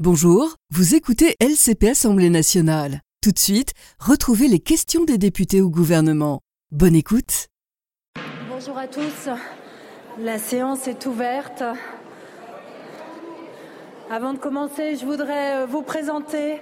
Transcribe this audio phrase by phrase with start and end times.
[0.00, 3.00] Bonjour, vous écoutez LCP Assemblée nationale.
[3.22, 6.40] Tout de suite, retrouvez les questions des députés au gouvernement.
[6.72, 7.46] Bonne écoute.
[8.50, 9.28] Bonjour à tous.
[10.18, 11.62] La séance est ouverte.
[14.10, 16.60] Avant de commencer, je voudrais euh, vous présenter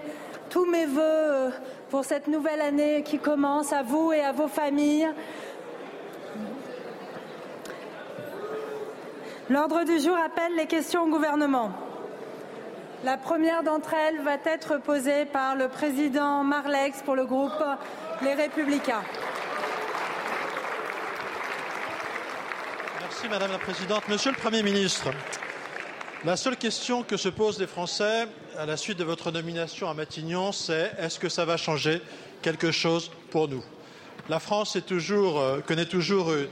[0.50, 1.50] tous mes voeux euh,
[1.88, 5.08] pour cette nouvelle année qui commence à vous et à vos familles.
[9.48, 11.72] L'ordre du jour appelle les questions au gouvernement.
[13.04, 17.50] La première d'entre elles va être posée par le président Marlex pour le groupe
[18.22, 19.02] Les Républicains.
[23.00, 24.08] Merci Madame la Présidente.
[24.08, 25.08] Monsieur le Premier ministre,
[26.24, 29.94] la seule question que se posent les Français à la suite de votre nomination à
[29.94, 32.00] Matignon, c'est est-ce que ça va changer
[32.40, 33.64] quelque chose pour nous?
[34.28, 36.48] La France euh, connaît toujours euh,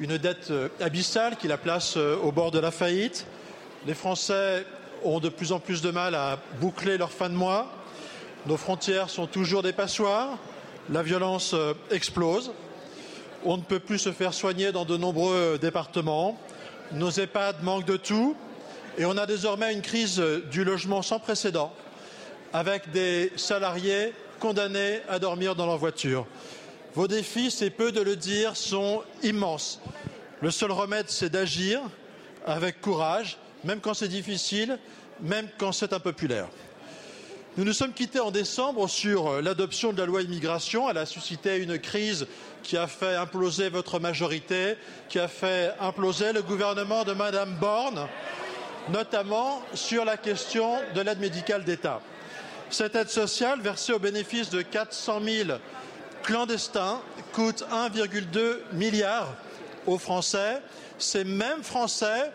[0.00, 3.24] une dette euh, abyssale qui la place au bord de la faillite.
[3.86, 4.64] Les Français
[5.04, 7.66] ont de plus en plus de mal à boucler leur fin de mois.
[8.46, 10.38] Nos frontières sont toujours des passoires.
[10.90, 12.52] La violence euh, explose.
[13.44, 16.38] On ne peut plus se faire soigner dans de nombreux départements.
[16.92, 18.36] Nos EHPAD manquent de tout.
[18.98, 21.72] Et on a désormais une crise du logement sans précédent,
[22.52, 26.26] avec des salariés condamnés à dormir dans leur voiture.
[26.94, 29.80] Vos défis, c'est peu de le dire, sont immenses.
[30.42, 31.80] Le seul remède, c'est d'agir
[32.44, 34.78] avec courage même quand c'est difficile,
[35.20, 36.48] même quand c'est impopulaire.
[37.58, 40.88] Nous nous sommes quittés en décembre sur l'adoption de la loi immigration.
[40.88, 42.26] Elle a suscité une crise
[42.62, 44.76] qui a fait imploser votre majorité,
[45.10, 48.08] qui a fait imploser le gouvernement de Madame Borne,
[48.88, 52.00] notamment sur la question de l'aide médicale d'État.
[52.70, 55.50] Cette aide sociale, versée au bénéfice de 400 000
[56.22, 57.02] clandestins,
[57.34, 59.28] coûte 1,2 milliard
[59.86, 60.62] aux Français.
[60.98, 62.30] Ces mêmes Français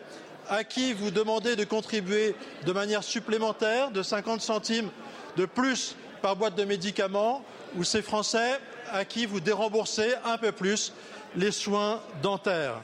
[0.50, 4.90] à qui vous demandez de contribuer de manière supplémentaire de 50 centimes
[5.36, 7.44] de plus par boîte de médicaments
[7.76, 8.60] ou ces Français
[8.92, 10.94] à qui vous déremboursez un peu plus
[11.36, 12.82] les soins dentaires.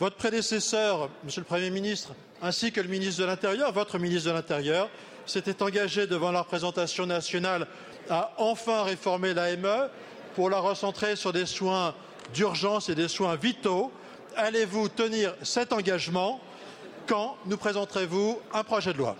[0.00, 2.10] Votre prédécesseur, Monsieur le Premier ministre,
[2.42, 4.88] ainsi que le ministre de l'Intérieur, votre ministre de l'Intérieur,
[5.26, 7.66] s'était engagé devant la représentation nationale
[8.08, 9.88] à enfin réformer l'AME
[10.34, 11.94] pour la recentrer sur des soins
[12.32, 13.92] d'urgence et des soins vitaux.
[14.36, 16.40] Allez-vous tenir cet engagement
[17.08, 19.16] quand nous présenterez-vous un projet de loi?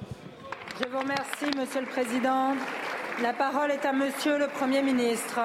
[0.81, 2.55] Je vous remercie, Monsieur le Président.
[3.23, 5.41] La parole est à Monsieur le Premier ministre.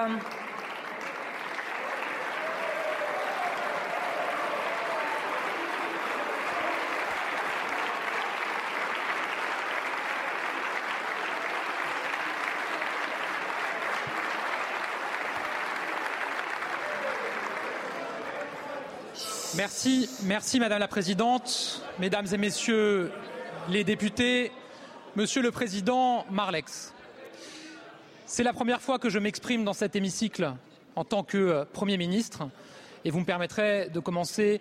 [19.56, 23.12] Merci, Madame la Présidente, Mesdames et Messieurs
[23.70, 24.52] les députés,
[25.16, 26.92] Monsieur le Président Marlex.
[28.26, 30.54] C'est la première fois que je m'exprime dans cet hémicycle
[30.96, 32.50] en tant que euh, Premier ministre
[33.06, 34.60] et vous me permettrez de commencer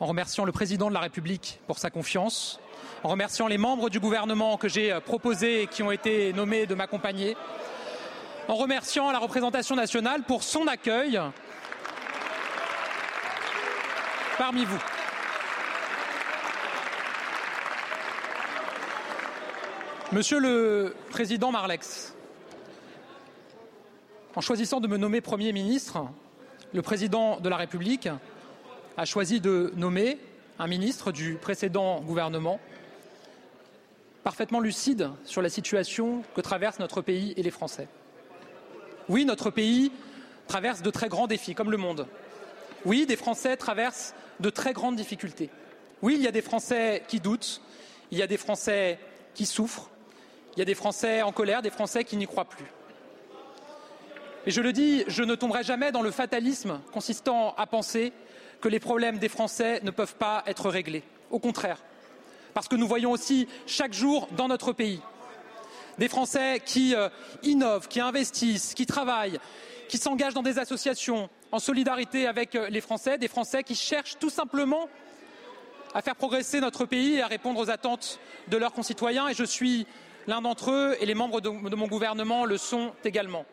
[0.00, 2.58] en remerciant le Président de la République pour sa confiance,
[3.04, 6.66] en remerciant les membres du gouvernement que j'ai euh, proposés et qui ont été nommés
[6.66, 7.36] de m'accompagner,
[8.48, 11.20] en remerciant la représentation nationale pour son accueil
[14.42, 14.82] parmi vous.
[20.10, 22.12] Monsieur le Président Marlex,
[24.34, 26.00] en choisissant de me nommer Premier ministre,
[26.74, 28.08] le Président de la République
[28.96, 30.18] a choisi de nommer
[30.58, 32.58] un ministre du précédent gouvernement
[34.24, 37.86] parfaitement lucide sur la situation que traverse notre pays et les Français.
[39.08, 39.92] Oui, notre pays
[40.48, 42.08] traverse de très grands défis, comme le monde.
[42.84, 45.50] Oui, des Français traversent de très grandes difficultés.
[46.02, 47.60] Oui, il y a des Français qui doutent,
[48.10, 48.98] il y a des Français
[49.34, 49.90] qui souffrent,
[50.56, 52.66] il y a des Français en colère, des Français qui n'y croient plus.
[54.44, 58.12] Et je le dis, je ne tomberai jamais dans le fatalisme consistant à penser
[58.60, 61.04] que les problèmes des Français ne peuvent pas être réglés.
[61.30, 61.78] Au contraire,
[62.52, 65.00] parce que nous voyons aussi chaque jour dans notre pays
[65.98, 67.08] des Français qui euh,
[67.42, 69.38] innovent, qui investissent, qui travaillent,
[69.88, 74.18] qui s'engagent dans des associations, en solidarité avec euh, les Français, des Français qui cherchent
[74.18, 74.88] tout simplement
[75.94, 78.18] à faire progresser notre pays et à répondre aux attentes
[78.48, 79.28] de leurs concitoyens.
[79.28, 79.86] Et je suis
[80.26, 83.44] l'un d'entre eux et les membres de, mon gouvernement le sont également.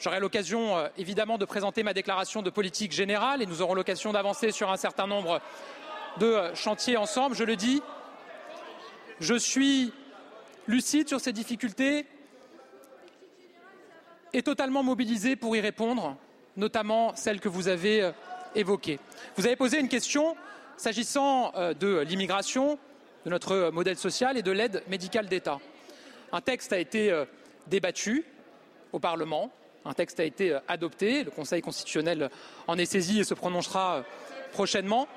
[0.00, 4.12] J'aurai l'occasion euh, évidemment de présenter ma déclaration de politique générale et nous aurons l'occasion
[4.12, 5.40] d'avancer sur un certain nombre
[6.18, 7.36] de euh, chantiers ensemble.
[7.36, 7.80] Je le dis,
[9.20, 9.92] je suis
[10.66, 12.06] lucide sur ces difficultés
[14.32, 16.16] et totalement mobilisé pour y répondre
[16.56, 18.12] notamment celle que vous avez euh,
[18.54, 18.98] évoquée.
[19.36, 20.36] Vous avez posé une question
[20.76, 22.78] s'agissant euh, de l'immigration,
[23.24, 25.58] de notre modèle social et de l'aide médicale d'État.
[26.32, 27.24] Un texte a été euh,
[27.66, 28.24] débattu
[28.92, 29.50] au Parlement,
[29.84, 32.30] un texte a été adopté, le Conseil constitutionnel
[32.66, 34.04] en est saisi et se prononcera
[34.52, 35.08] prochainement.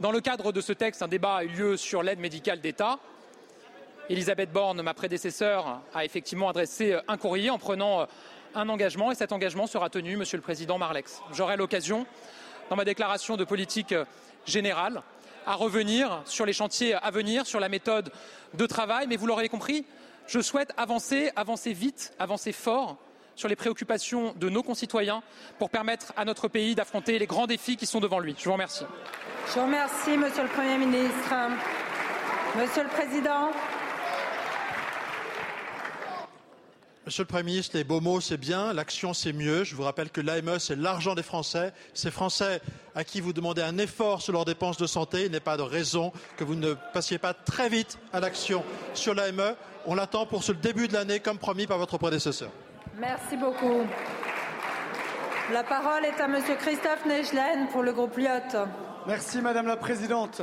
[0.00, 2.98] Dans le cadre de ce texte, un débat a eu lieu sur l'aide médicale d'État.
[4.08, 8.08] Elisabeth Borne, ma prédécesseur, a effectivement adressé un courrier en prenant
[8.54, 11.20] un engagement et cet engagement sera tenu, Monsieur le Président Marlex.
[11.32, 12.06] J'aurai l'occasion,
[12.70, 13.94] dans ma déclaration de politique
[14.46, 15.02] générale,
[15.46, 18.10] à revenir sur les chantiers à venir, sur la méthode
[18.54, 19.84] de travail, mais vous l'aurez compris,
[20.26, 22.96] je souhaite avancer, avancer vite, avancer fort
[23.34, 25.22] sur les préoccupations de nos concitoyens
[25.58, 28.34] pour permettre à notre pays d'affronter les grands défis qui sont devant lui.
[28.38, 28.84] Je vous remercie.
[29.48, 31.34] Je vous remercie, Monsieur le Premier ministre.
[32.56, 33.50] Monsieur le Président.
[37.06, 39.62] Monsieur le Premier ministre, les beaux mots, c'est bien, l'action, c'est mieux.
[39.62, 41.74] Je vous rappelle que l'AME, c'est l'argent des Français.
[41.92, 42.62] Ces Français
[42.94, 45.62] à qui vous demandez un effort sur leurs dépenses de santé, il n'est pas de
[45.62, 48.64] raison que vous ne passiez pas très vite à l'action
[48.94, 49.54] sur l'AME.
[49.84, 52.48] On l'attend pour ce début de l'année, comme promis par votre prédécesseur.
[52.98, 53.82] Merci beaucoup.
[55.52, 58.64] La parole est à Monsieur Christophe Nechlen pour le groupe Lyot.
[59.06, 60.40] Merci Madame la Présidente.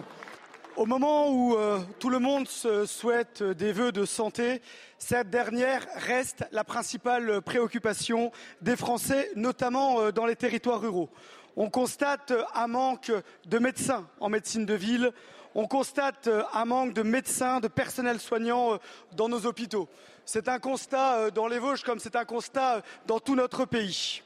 [0.78, 4.62] Au moment où euh, tout le monde se souhaite des vœux de santé,
[4.98, 8.32] cette dernière reste la principale préoccupation
[8.62, 11.10] des Français, notamment euh, dans les territoires ruraux.
[11.58, 13.12] On constate un manque
[13.48, 15.12] de médecins en médecine de ville,
[15.56, 18.78] on constate un manque de médecins, de personnel soignant euh,
[19.18, 19.90] dans nos hôpitaux.
[20.24, 24.22] C'est un constat dans les Vosges comme c'est un constat dans tout notre pays.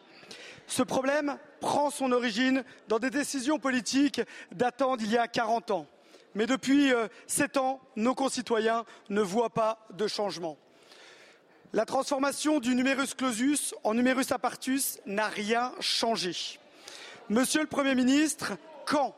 [0.68, 4.21] Ce problème prend son origine dans des décisions politiques
[4.51, 5.88] datant d'il y a 40 ans.
[6.36, 10.58] Mais depuis euh, sept ans, nos concitoyens ne voient pas de changement.
[11.74, 16.60] La transformation du numerus clausus en numerus apartus n'a rien changé.
[17.30, 18.54] Monsieur le Premier ministre,
[18.86, 19.16] quand?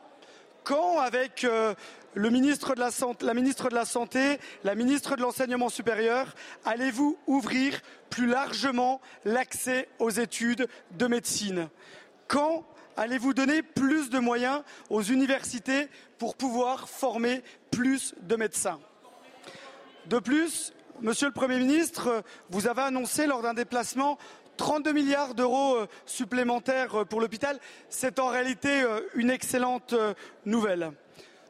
[0.64, 1.74] Quand, avec euh,
[2.14, 6.34] le ministre de la, la ministre de la Santé, la ministre de l'Enseignement supérieur,
[6.64, 7.80] allez-vous ouvrir
[8.10, 11.68] plus largement l'accès aux études de médecine?
[12.26, 12.66] Quand
[12.98, 18.80] allez-vous donner plus de moyens aux universités pour pouvoir former plus de médecins?
[20.06, 24.18] De plus, Monsieur le Premier ministre, vous avez annoncé lors d'un déplacement
[24.56, 27.60] 32 milliards d'euros euh, supplémentaires euh, pour l'hôpital.
[27.88, 29.94] C'est en réalité euh, une excellente
[30.44, 30.90] nouvelle.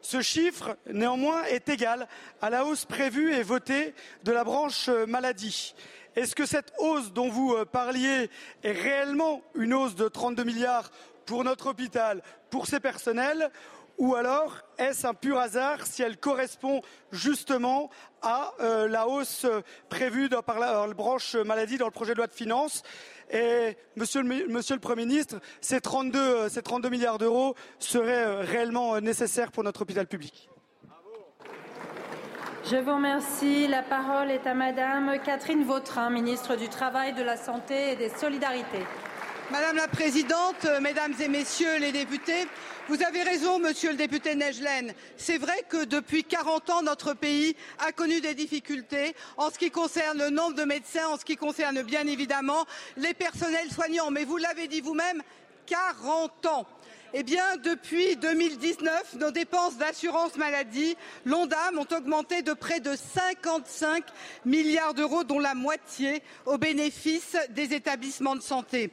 [0.02, 2.08] Ce chiffre, néanmoins, est égal
[2.42, 5.74] à la hausse prévue et votée de la branche maladie.
[6.14, 8.28] Est-ce que cette hausse dont vous parliez
[8.62, 10.90] est réellement une hausse de 32 milliards
[11.28, 13.50] pour notre hôpital, pour ses personnels,
[13.98, 16.80] ou alors est-ce un pur hasard si elle correspond
[17.12, 17.90] justement
[18.22, 19.44] à euh, la hausse
[19.90, 22.82] prévue par la, branche maladie dans le projet de loi de finances?
[23.30, 29.52] Et monsieur le, Premier ministre, ces 32, ces 32 milliards d'euros seraient euh, réellement nécessaires
[29.52, 30.48] pour notre hôpital public?
[32.70, 33.66] Je vous remercie.
[33.66, 38.08] La parole est à Madame Catherine Vautrin, ministre du Travail, de la Santé et des
[38.08, 38.86] Solidarités.
[39.50, 42.46] Madame la Présidente, euh, Mesdames et Messieurs les députés,
[42.86, 44.92] vous avez raison, Monsieur le député Nejlen.
[45.16, 49.70] C'est vrai que depuis 40 ans, notre pays a connu des difficultés en ce qui
[49.70, 52.66] concerne le nombre de médecins, en ce qui concerne bien évidemment
[52.98, 54.10] les personnels soignants.
[54.10, 55.22] Mais vous l'avez dit vous-même,
[55.66, 56.66] 40 ans.
[57.14, 64.04] Eh bien, depuis 2019, nos dépenses d'assurance maladie, l'ONDAM, ont augmenté de près de 55
[64.44, 68.90] milliards d'euros, dont la moitié au bénéfice des établissements de santé.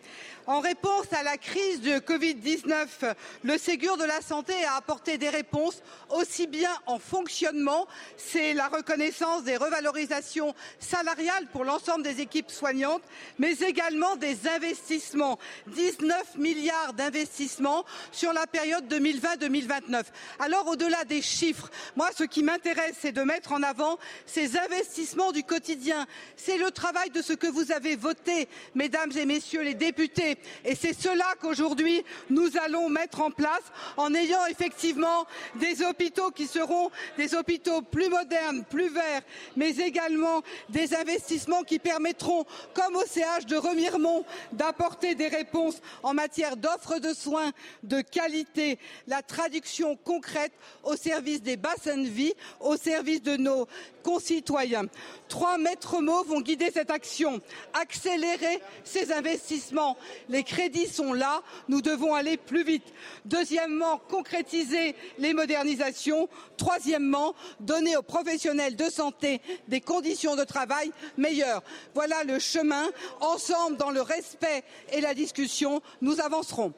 [0.47, 5.29] En réponse à la crise de Covid-19, le Ségur de la santé a apporté des
[5.29, 12.51] réponses aussi bien en fonctionnement, c'est la reconnaissance des revalorisations salariales pour l'ensemble des équipes
[12.51, 13.01] soignantes,
[13.39, 15.39] mais également des investissements.
[15.65, 20.03] 19 milliards d'investissements sur la période 2020-2029.
[20.37, 23.97] Alors au-delà des chiffres, moi ce qui m'intéresse c'est de mettre en avant
[24.27, 26.05] ces investissements du quotidien.
[26.37, 30.75] C'est le travail de ce que vous avez voté, mesdames et messieurs les députés et
[30.75, 33.63] c'est cela qu'aujourd'hui nous allons mettre en place
[33.97, 35.25] en ayant effectivement
[35.55, 39.21] des hôpitaux qui seront des hôpitaux plus modernes, plus verts,
[39.55, 46.13] mais également des investissements qui permettront, comme au CH de Remiremont, d'apporter des réponses en
[46.13, 47.51] matière d'offres de soins
[47.83, 53.67] de qualité, la traduction concrète au service des bassins de vie, au service de nos
[54.03, 54.85] concitoyens.
[55.29, 57.39] Trois maîtres mots vont guider cette action.
[57.73, 59.97] Accélérer ces investissements.
[60.29, 61.41] Les crédits sont là.
[61.67, 62.93] Nous devons aller plus vite.
[63.25, 66.29] Deuxièmement, concrétiser les modernisations.
[66.57, 71.63] Troisièmement, donner aux professionnels de santé des conditions de travail meilleures.
[71.93, 72.89] Voilà le chemin.
[73.21, 76.73] Ensemble, dans le respect et la discussion, nous avancerons.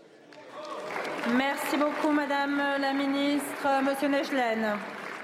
[1.36, 3.82] Merci beaucoup, Madame la Ministre.
[3.84, 4.78] Monsieur Nejlen.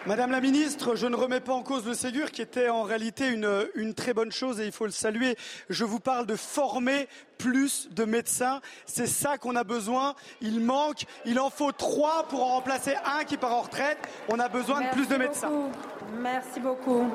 [0.06, 3.30] Madame la ministre, je ne remets pas en cause le Ségur qui était en réalité
[3.30, 5.38] une, une, très bonne chose et il faut le saluer.
[5.70, 7.08] Je vous parle de former
[7.38, 8.60] plus de médecins.
[8.86, 10.16] C'est ça qu'on a besoin.
[10.42, 13.98] Il manque, il en faut trois pour en remplacer un qui part en retraite.
[14.28, 15.30] On a besoin Merci de plus de beaucoup.
[15.30, 15.72] médecins.
[16.20, 17.10] Merci beaucoup.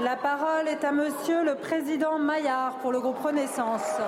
[0.00, 4.00] La parole est à monsieur le président Maillard pour le groupe Renaissance.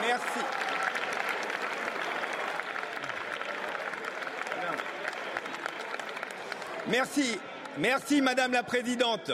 [0.00, 0.63] Merci.
[6.88, 8.20] Merci.
[8.20, 9.30] Madame la Présidente.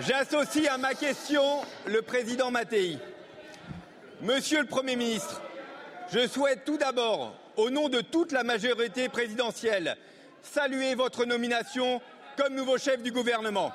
[0.00, 1.42] J'associe à ma question
[1.86, 2.98] le président Mattei.
[4.20, 5.42] Monsieur le Premier ministre,
[6.12, 9.96] je souhaite tout d'abord, au nom de toute la majorité présidentielle,
[10.42, 12.00] saluer votre nomination
[12.36, 13.72] comme nouveau chef du gouvernement.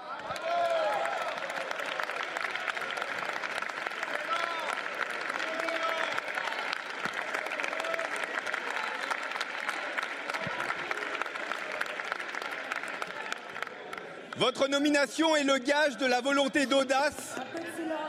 [14.60, 17.38] Votre nomination est le gage de la volonté d'audace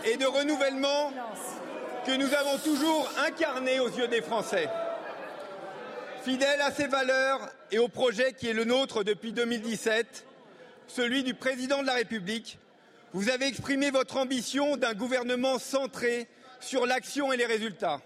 [0.04, 1.12] et de renouvellement
[2.04, 4.68] que nous avons toujours incarné aux yeux des Français.
[6.24, 7.38] Fidèle à ses valeurs
[7.70, 10.26] et au projet qui est le nôtre depuis 2017,
[10.88, 12.58] celui du président de la République,
[13.12, 16.26] vous avez exprimé votre ambition d'un gouvernement centré
[16.58, 18.00] sur l'action et les résultats,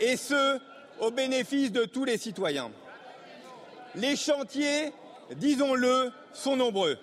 [0.00, 0.60] et ce,
[1.00, 2.70] au bénéfice de tous les citoyens.
[3.94, 4.92] Les chantiers,
[5.36, 6.98] disons-le, sont nombreux.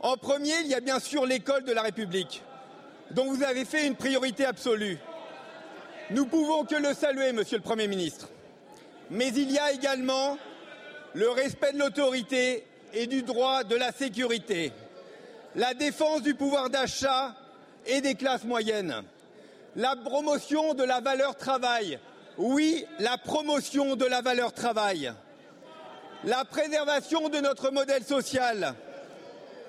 [0.00, 2.42] En premier, il y a bien sûr l'école de la République,
[3.10, 4.98] dont vous avez fait une priorité absolue.
[6.10, 8.28] Nous pouvons que le saluer, Monsieur le Premier ministre.
[9.10, 10.38] Mais il y a également
[11.14, 14.72] le respect de l'autorité et du droit de la sécurité,
[15.54, 17.34] la défense du pouvoir d'achat
[17.86, 19.02] et des classes moyennes,
[19.76, 21.98] la promotion de la valeur travail,
[22.38, 25.12] oui, la promotion de la valeur travail,
[26.24, 28.74] la préservation de notre modèle social,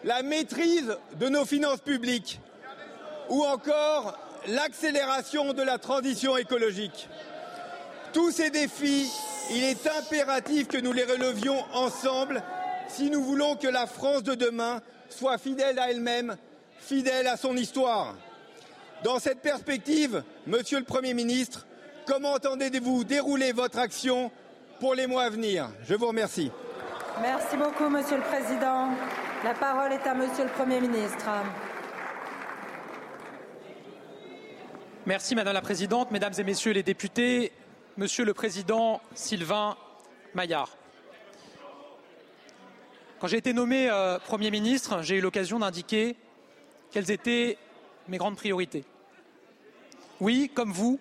[0.08, 2.40] la maîtrise de nos finances publiques
[3.30, 7.10] ou encore l'accélération de la transition écologique.
[8.14, 9.12] Tous ces défis,
[9.52, 12.42] il est impératif que nous les relevions ensemble
[12.88, 16.38] si nous voulons que la France de demain soit fidèle à elle-même,
[16.80, 18.16] fidèle à son histoire.
[19.04, 21.68] Dans cette perspective, Monsieur le Premier ministre,
[22.06, 24.32] comment entendez-vous dérouler votre action
[24.80, 25.70] pour les mois à venir?
[25.86, 26.50] Je vous remercie.
[27.22, 28.92] Merci beaucoup, Monsieur le Président.
[29.44, 31.29] La parole est à Monsieur le Premier ministre.
[35.06, 37.51] Merci Madame la Présidente, Mesdames et Messieurs les députés,
[37.98, 39.77] Monsieur le Président Sylvain
[40.34, 40.75] Maillard.
[43.20, 46.15] Quand j'ai été nommé euh, Premier ministre, j'ai eu l'occasion d'indiquer
[46.89, 47.60] quelles étaient
[48.08, 48.86] mes grandes priorités.
[50.20, 51.00] Oui, comme vous,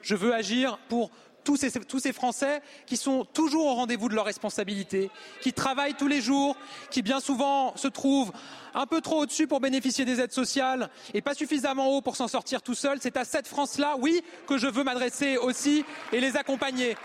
[0.00, 1.10] je veux agir pour
[1.44, 5.10] tous ces, Français qui sont toujours au rendez-vous de leurs responsabilités,
[5.40, 6.56] qui travaillent tous les jours,
[6.90, 8.32] qui bien souvent se trouvent
[8.74, 12.28] un peu trop au-dessus pour bénéficier des aides sociales et pas suffisamment haut pour s'en
[12.28, 12.98] sortir tout seul.
[13.00, 16.96] C'est à cette France-là, oui, que je veux m'adresser aussi et les accompagner.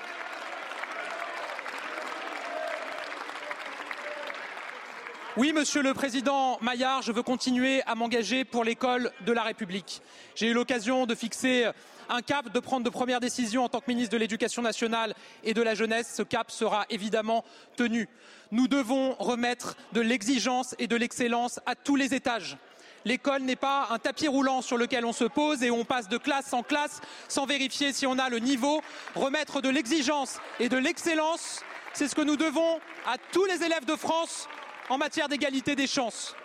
[5.38, 10.01] Oui, Monsieur le Président Maillard, je veux continuer à m'engager pour l'école de la République.
[10.36, 11.69] J'ai eu l'occasion de fixer
[12.09, 15.53] un cap, de prendre de premières décisions en tant que ministre de l'Éducation nationale et
[15.53, 16.12] de la jeunesse.
[16.15, 17.45] Ce cap sera évidemment
[17.75, 18.09] tenu.
[18.51, 22.57] Nous devons remettre de l'exigence et de l'excellence à tous les étages.
[23.05, 26.17] L'école n'est pas un tapis roulant sur lequel on se pose et on passe de
[26.17, 28.81] classe en classe sans vérifier si on a le niveau.
[29.13, 31.62] Remettre de l'exigence et de l'excellence,
[31.93, 34.50] c'est ce que nous devons à tous les élèves de France
[34.89, 36.36] en matière d'égalité des chances.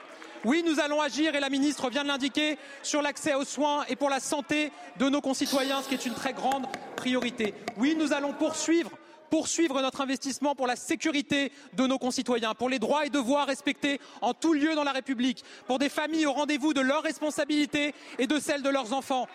[0.45, 3.97] Oui, nous allons agir, et la ministre vient de l'indiquer, sur l'accès aux soins et
[3.97, 7.55] pour la santé de nos concitoyens, ce qui est une très grande priorité.
[7.79, 8.91] Oui, nous allons poursuivre
[9.31, 14.01] poursuivre notre investissement pour la sécurité de nos concitoyens, pour les droits et devoirs respectés
[14.21, 18.29] en tout lieu dans la République, pour des familles au rendez-vous de leurs responsabilités et
[18.29, 19.27] de celles de leurs enfants.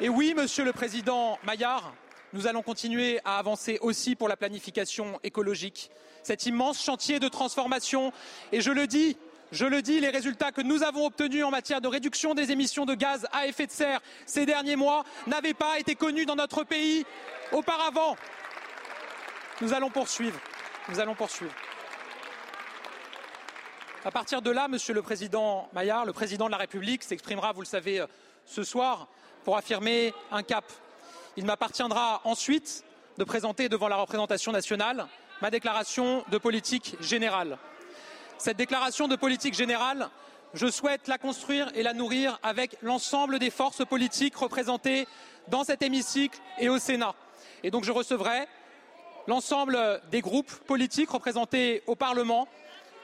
[0.00, 1.92] Et oui, Monsieur le Président Maillard,
[2.32, 5.90] nous allons continuer à avancer aussi pour la planification écologique,
[6.28, 8.12] cet immense chantier de transformation.
[8.52, 9.16] Et je le dis,
[9.50, 12.84] je le dis, les résultats que nous avons obtenus en matière de réduction des émissions
[12.84, 16.64] de gaz à effet de serre ces derniers mois n'avaient pas été connus dans notre
[16.64, 17.06] pays
[17.50, 18.14] auparavant.
[19.62, 20.38] Nous allons poursuivre.
[20.90, 21.54] Nous allons poursuivre.
[24.04, 27.62] À partir de là, Monsieur le Président Maillard, le Président de la République s'exprimera, vous
[27.62, 28.04] le savez,
[28.44, 29.08] ce soir
[29.44, 30.64] pour affirmer un cap.
[31.38, 32.84] Il m'appartiendra ensuite
[33.16, 35.08] de présenter devant la représentation nationale
[35.40, 37.58] ma déclaration de politique générale.
[38.38, 40.10] Cette déclaration de politique générale
[40.54, 45.06] je souhaite la construire et la nourrir avec l'ensemble des forces politiques représentées
[45.48, 47.14] dans cet hémicycle et au Sénat.
[47.62, 48.46] Et donc je recevrai
[49.26, 52.48] l'ensemble des groupes politiques représentés au Parlement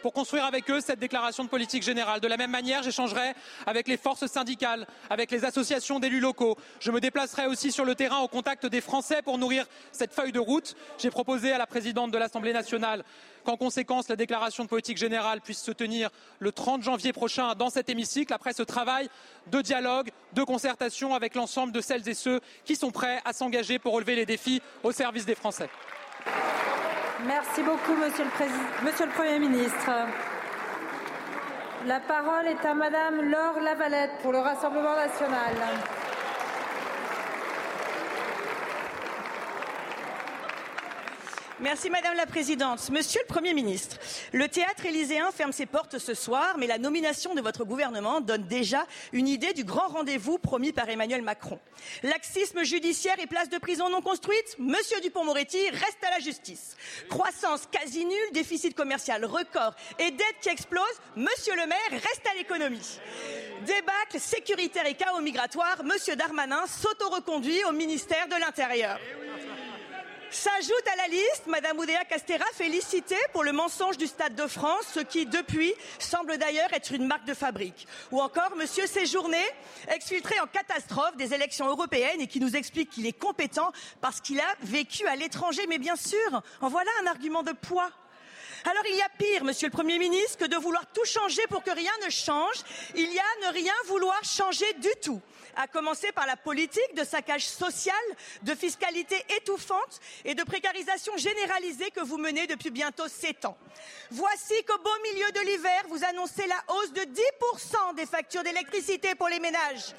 [0.05, 2.21] pour construire avec eux cette déclaration de politique générale.
[2.21, 3.33] De la même manière, j'échangerai
[3.65, 6.59] avec les forces syndicales, avec les associations d'élus locaux.
[6.79, 10.31] Je me déplacerai aussi sur le terrain au contact des Français pour nourrir cette feuille
[10.31, 10.77] de route.
[10.99, 13.03] J'ai proposé à la présidente de l'Assemblée nationale
[13.45, 17.71] qu'en conséquence, la déclaration de politique générale puisse se tenir le 30 janvier prochain dans
[17.71, 19.09] cet hémicycle, après ce travail
[19.47, 23.79] de dialogue, de concertation avec l'ensemble de celles et ceux qui sont prêts à s'engager
[23.79, 25.71] pour relever les défis au service des Français.
[27.27, 29.91] Merci beaucoup, monsieur le, Premier ministre.
[31.87, 35.55] La parole est à Madame Laure Lavalette pour le Rassemblement national.
[41.61, 42.91] Merci Madame la Présidente.
[42.91, 43.99] Monsieur le Premier ministre,
[44.33, 48.43] le théâtre élyséen ferme ses portes ce soir, mais la nomination de votre gouvernement donne
[48.49, 51.61] déjà une idée du grand rendez-vous promis par Emmanuel Macron.
[52.03, 56.77] Laxisme judiciaire et place de prison non construite, Monsieur Dupont-Moretti reste à la justice.
[57.09, 60.83] Croissance quasi nulle, déficit commercial record et dette qui explose,
[61.15, 62.99] Monsieur le maire reste à l'économie.
[63.65, 68.99] Débâcle sécuritaire et chaos migratoire, Monsieur Darmanin s'auto-reconduit au ministère de l'Intérieur.
[70.35, 74.85] S'ajoute à la liste Madame Oudéa Castera félicitée pour le mensonge du Stade de France,
[74.93, 77.87] ce qui depuis semble d'ailleurs être une marque de fabrique.
[78.11, 79.39] Ou encore Monsieur Séjourné,
[79.87, 84.41] exfiltré en catastrophe des élections européennes et qui nous explique qu'il est compétent parce qu'il
[84.41, 85.63] a vécu à l'étranger.
[85.69, 87.91] Mais bien sûr, en voilà un argument de poids.
[88.65, 91.63] Alors il y a pire, Monsieur le Premier ministre, que de vouloir tout changer pour
[91.63, 92.57] que rien ne change.
[92.97, 95.23] Il y a ne rien vouloir changer du tout
[95.57, 97.95] à commencer par la politique de saccage social,
[98.43, 103.57] de fiscalité étouffante et de précarisation généralisée que vous menez depuis bientôt sept ans.
[104.11, 109.15] Voici qu'au beau milieu de l'hiver, vous annoncez la hausse de 10% des factures d'électricité
[109.15, 109.95] pour les ménages.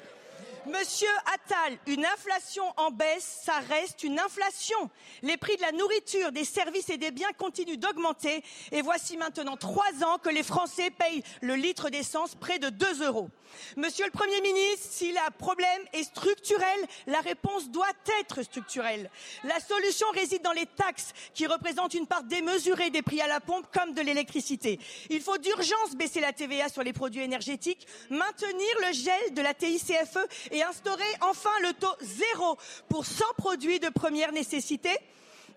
[0.66, 4.90] Monsieur Attal, une inflation en baisse, ça reste une inflation.
[5.22, 8.42] Les prix de la nourriture, des services et des biens continuent d'augmenter
[8.72, 13.04] et voici maintenant trois ans que les Français payent le litre d'essence près de 2
[13.04, 13.30] euros.
[13.76, 17.86] Monsieur le Premier ministre, si le problème est structurel, la réponse doit
[18.20, 19.08] être structurelle.
[19.44, 23.40] La solution réside dans les taxes qui représentent une part démesurée des prix à la
[23.40, 24.80] pompe comme de l'électricité.
[25.10, 29.54] Il faut d'urgence baisser la TVA sur les produits énergétiques, maintenir le gel de la
[29.54, 30.18] TICFE
[30.62, 32.56] instaurer enfin le taux zéro
[32.88, 34.90] pour 100 produits de première nécessité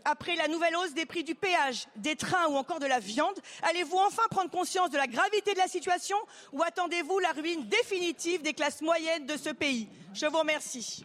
[0.05, 3.37] après la nouvelle hausse des prix du péage, des trains ou encore de la viande
[3.63, 6.17] Allez-vous enfin prendre conscience de la gravité de la situation
[6.53, 9.87] ou attendez-vous la ruine définitive des classes moyennes de ce pays?
[10.13, 11.03] Je vous remercie.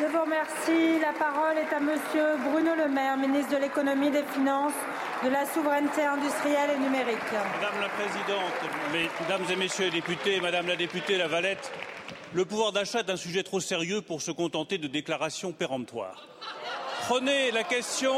[0.00, 0.98] Je vous remercie.
[1.00, 4.72] La parole est à Monsieur Bruno Le Maire, ministre de l'économie, des finances,
[5.22, 7.18] de la souveraineté industrielle et numérique.
[7.32, 11.70] Madame la Présidente, Mesdames et Messieurs les députés, Madame la députée Lavalette,
[12.34, 16.26] le pouvoir d'achat est un sujet trop sérieux pour se contenter de déclarations péremptoires.
[17.02, 18.14] Prenez la question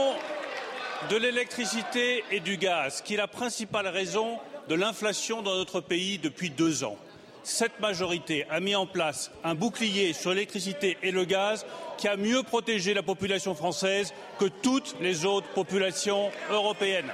[1.11, 6.19] de l'électricité et du gaz, qui est la principale raison de l'inflation dans notre pays
[6.19, 6.97] depuis deux ans.
[7.43, 11.67] Cette majorité a mis en place un bouclier sur l'électricité et le gaz
[11.99, 17.13] qui a mieux protégé la population française que toutes les autres populations européennes.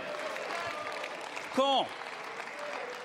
[1.57, 1.85] Quand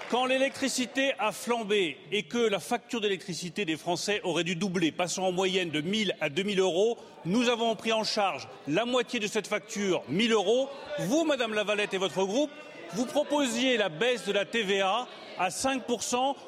[0.10, 5.28] quand l'électricité a flambé et que la facture d'électricité des Français aurait dû doubler, passant
[5.28, 8.86] en moyenne de 1 000 à 2 000 euros, nous avons pris en charge la
[8.86, 10.70] moitié de cette facture, 1 000 euros.
[11.00, 12.52] Vous, Madame Lavalette et votre groupe,
[12.94, 15.84] vous proposiez la baisse de la TVA à 5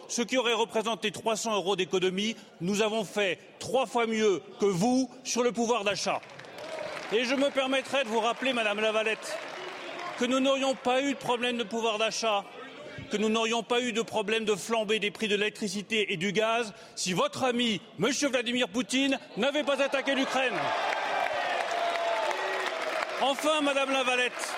[0.07, 2.35] ce qui aurait représenté 300 euros d'économie.
[2.61, 6.21] Nous avons fait trois fois mieux que vous sur le pouvoir d'achat.
[7.11, 9.37] Et je me permettrai de vous rappeler, Madame Lavalette,
[10.19, 12.43] que nous n'aurions pas eu de problème de pouvoir d'achat
[13.09, 16.31] que nous n'aurions pas eu de problème de flambée des prix de l'électricité et du
[16.31, 18.09] gaz si votre ami, M.
[18.31, 20.55] Vladimir Poutine, n'avait pas attaqué l'Ukraine.
[23.21, 24.53] Enfin, Madame Lavalette,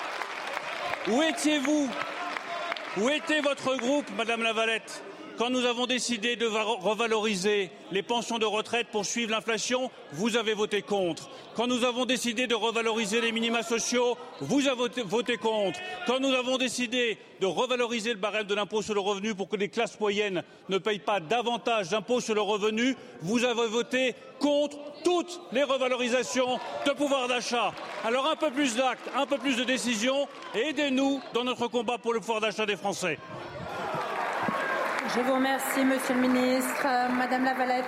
[1.07, 1.89] où étiez-vous?
[2.97, 5.03] Où était votre groupe, Madame Lavalette?
[5.39, 10.54] Quand nous avons décidé de revaloriser les pensions de retraite pour suivre l'inflation, vous avez
[10.54, 11.30] voté contre.
[11.56, 15.80] Quand nous avons décidé de revaloriser les minima sociaux, vous avez voté contre.
[16.08, 19.56] Quand nous avons décidé de revaloriser le barème de l'impôt sur le revenu pour que
[19.56, 24.78] les classes moyennes ne payent pas davantage d'impôts sur le revenu, vous avez voté contre
[25.06, 27.71] toutes les revalorisations de pouvoir d'achat.
[28.04, 32.12] Alors un peu plus d'actes, un peu plus de décisions aidez-nous dans notre combat pour
[32.12, 33.17] le pouvoir d'achat des Français.
[35.15, 36.86] Je vous remercie, Monsieur le Ministre.
[37.17, 37.86] Madame Lavalette.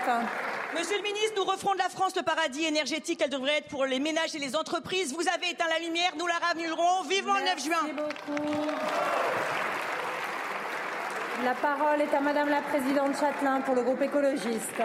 [0.73, 3.85] Monsieur le ministre, nous referons de la France le paradis énergétique qu'elle devrait être pour
[3.85, 5.13] les ménages et les entreprises.
[5.13, 7.03] Vous avez éteint la lumière, nous la ramenerons.
[7.07, 7.77] Vivement le 9 juin.
[7.83, 8.65] Merci beaucoup.
[11.45, 14.81] La parole est à Madame la Présidente Châtelain pour le groupe écologiste.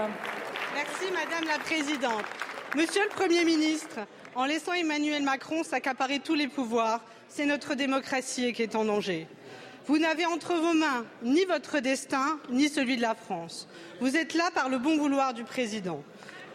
[0.74, 2.24] Merci Madame la Présidente.
[2.74, 4.00] Monsieur le Premier ministre,
[4.34, 9.26] en laissant Emmanuel Macron s'accaparer tous les pouvoirs, c'est notre démocratie qui est en danger.
[9.88, 13.68] Vous n'avez entre vos mains ni votre destin, ni celui de la France.
[14.00, 16.02] Vous êtes là par le bon vouloir du président.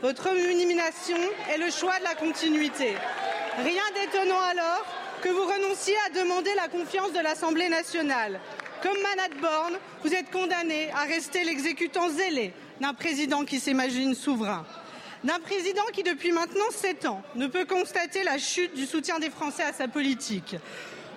[0.01, 1.17] Votre nomination
[1.49, 2.93] est le choix de la continuité.
[3.57, 4.85] Rien d'étonnant alors
[5.21, 8.41] que vous renonciez à demander la confiance de l'Assemblée nationale.
[8.83, 14.65] Comme Manad Born, vous êtes condamné à rester l'exécutant zélé d'un président qui s'imagine souverain.
[15.23, 19.29] D'un président qui, depuis maintenant sept ans, ne peut constater la chute du soutien des
[19.29, 20.55] Français à sa politique.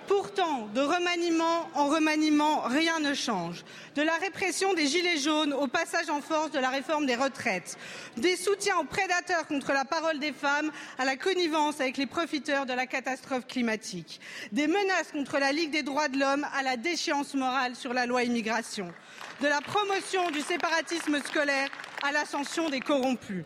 [0.07, 3.63] Pourtant, de remaniement en remaniement, rien ne change.
[3.95, 7.77] De la répression des Gilets jaunes au passage en force de la réforme des retraites,
[8.17, 12.67] des soutiens aux prédateurs contre la parole des femmes, à la connivence avec les profiteurs
[12.67, 14.19] de la catastrophe climatique,
[14.51, 18.05] des menaces contre la Ligue des droits de l'homme à la déchéance morale sur la
[18.05, 18.93] loi immigration,
[19.41, 21.69] de la promotion du séparatisme scolaire
[22.03, 23.43] à l'ascension des corrompus.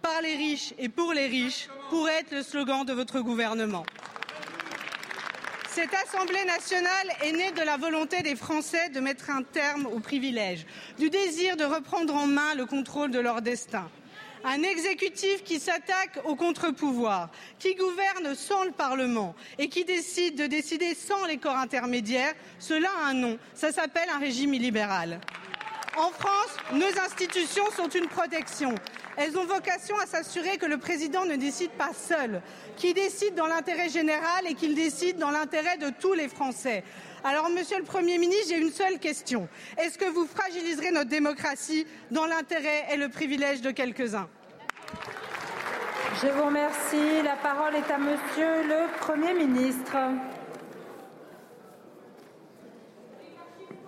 [0.00, 3.84] Par les riches et pour les riches pourrait être le slogan de votre gouvernement.
[5.74, 10.00] Cette Assemblée nationale est née de la volonté des Français de mettre un terme aux
[10.00, 10.66] privilèges,
[10.98, 13.88] du désir de reprendre en main le contrôle de leur destin.
[14.44, 20.46] Un exécutif qui s'attaque au contre-pouvoir, qui gouverne sans le Parlement et qui décide de
[20.46, 25.20] décider sans les corps intermédiaires, cela a un nom, ça s'appelle un régime illibéral.
[25.96, 28.74] En France, nos institutions sont une protection.
[29.16, 32.40] Elles ont vocation à s'assurer que le président ne décide pas seul,
[32.78, 36.84] qu'il décide dans l'intérêt général et qu'il décide dans l'intérêt de tous les Français.
[37.24, 39.48] Alors, Monsieur le Premier ministre, j'ai une seule question.
[39.76, 44.28] Est-ce que vous fragiliserez notre démocratie dans l'intérêt et le privilège de quelques-uns?
[46.22, 47.22] Je vous remercie.
[47.24, 49.96] La parole est à Monsieur le Premier ministre.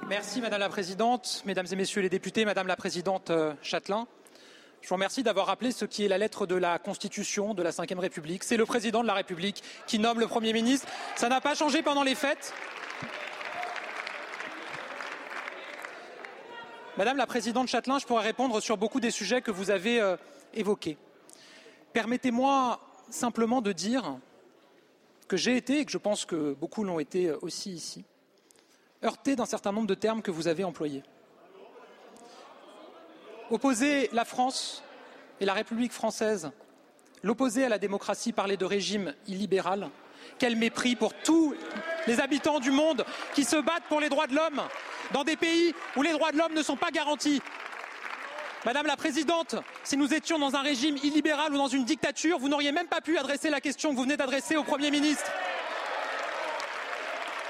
[0.08, 4.08] Merci Madame la Présidente, Mesdames et Messieurs les députés, Madame la Présidente euh, Châtelain.
[4.82, 7.70] Je vous remercie d'avoir rappelé ce qui est la lettre de la Constitution de la
[7.70, 8.44] Ve République.
[8.44, 10.88] C'est le président de la République qui nomme le Premier ministre.
[11.16, 12.54] Ça n'a pas changé pendant les fêtes.
[16.96, 20.16] Madame la Présidente Châtelain, je pourrais répondre sur beaucoup des sujets que vous avez euh,
[20.54, 20.98] évoqués.
[21.92, 24.18] Permettez-moi simplement de dire
[25.28, 28.04] que j'ai été, et que je pense que beaucoup l'ont été euh, aussi ici,
[29.04, 31.02] heurté d'un certain nombre de termes que vous avez employés
[33.50, 34.82] opposer la France
[35.40, 36.50] et la République française,
[37.22, 39.90] l'opposer à la démocratie, parler de régime illibéral,
[40.38, 41.54] quel mépris pour tous
[42.06, 44.62] les habitants du monde qui se battent pour les droits de l'homme
[45.12, 47.42] dans des pays où les droits de l'homme ne sont pas garantis.
[48.66, 52.48] Madame la Présidente, si nous étions dans un régime illibéral ou dans une dictature, vous
[52.48, 55.30] n'auriez même pas pu adresser la question que vous venez d'adresser au Premier ministre.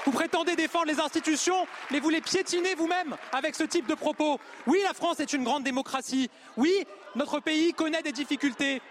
[0.05, 4.39] Vous prétendez défendre les institutions, mais vous les piétinez vous-même avec ce type de propos.
[4.65, 6.29] Oui, la France est une grande démocratie.
[6.57, 6.73] Oui,
[7.15, 8.81] notre pays connaît des difficultés.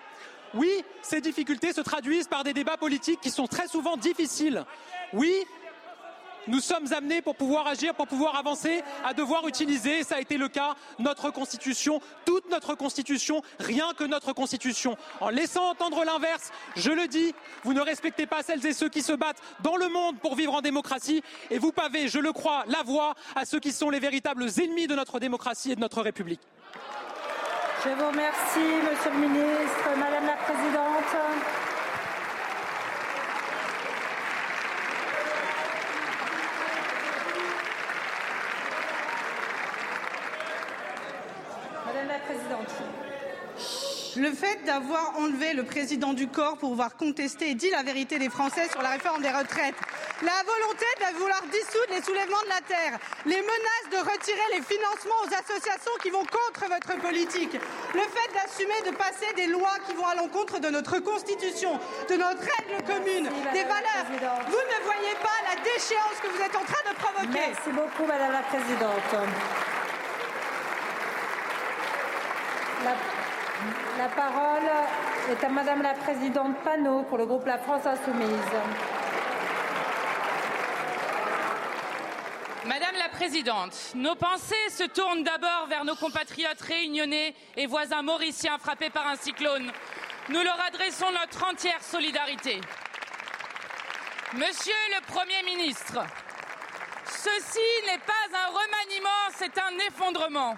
[0.54, 0.70] Oui,
[1.02, 4.64] ces difficultés se traduisent par des débats politiques qui sont très souvent difficiles.
[5.12, 5.32] Oui,
[6.48, 10.36] nous sommes amenés pour pouvoir agir, pour pouvoir avancer, à devoir utiliser, ça a été
[10.36, 14.96] le cas, notre Constitution, toute notre Constitution, rien que notre Constitution.
[15.20, 19.02] En laissant entendre l'inverse, je le dis, vous ne respectez pas celles et ceux qui
[19.02, 22.64] se battent dans le monde pour vivre en démocratie et vous pavez, je le crois,
[22.66, 26.02] la voie à ceux qui sont les véritables ennemis de notre démocratie et de notre
[26.02, 26.40] République.
[27.82, 31.16] Je vous remercie, Monsieur le Ministre, Madame la Présidente.
[41.86, 43.99] Madame la Présidente.
[44.16, 48.18] Le fait d'avoir enlevé le président du corps pour pouvoir contester et dire la vérité
[48.18, 49.74] des Français sur la réforme des retraites,
[50.22, 54.62] la volonté de vouloir dissoudre les soulèvements de la terre, les menaces de retirer les
[54.62, 59.78] financements aux associations qui vont contre votre politique, le fait d'assumer de passer des lois
[59.86, 64.10] qui vont à l'encontre de notre constitution, de notre règle commune, des valeurs.
[64.10, 67.46] Vous ne voyez pas la déchéance que vous êtes en train de provoquer.
[67.46, 69.14] Merci beaucoup, Madame la Présidente.
[72.82, 73.19] La,
[74.00, 74.70] la parole
[75.30, 78.30] est à Madame la Présidente Panot pour le groupe La France Insoumise.
[82.64, 88.56] Madame la Présidente, nos pensées se tournent d'abord vers nos compatriotes réunionnais et voisins mauriciens
[88.56, 89.70] frappés par un cyclone.
[90.30, 92.58] Nous leur adressons notre entière solidarité.
[94.32, 95.98] Monsieur le Premier ministre,
[97.04, 100.56] ceci n'est pas un remaniement, c'est un effondrement.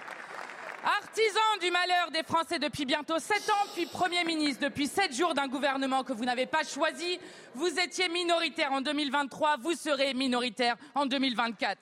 [0.85, 5.33] Artisan du malheur des Français depuis bientôt sept ans, puis Premier ministre depuis sept jours
[5.33, 7.21] d'un gouvernement que vous n'avez pas choisi,
[7.55, 11.79] vous étiez minoritaire en 2023, vous serez minoritaire en 2024.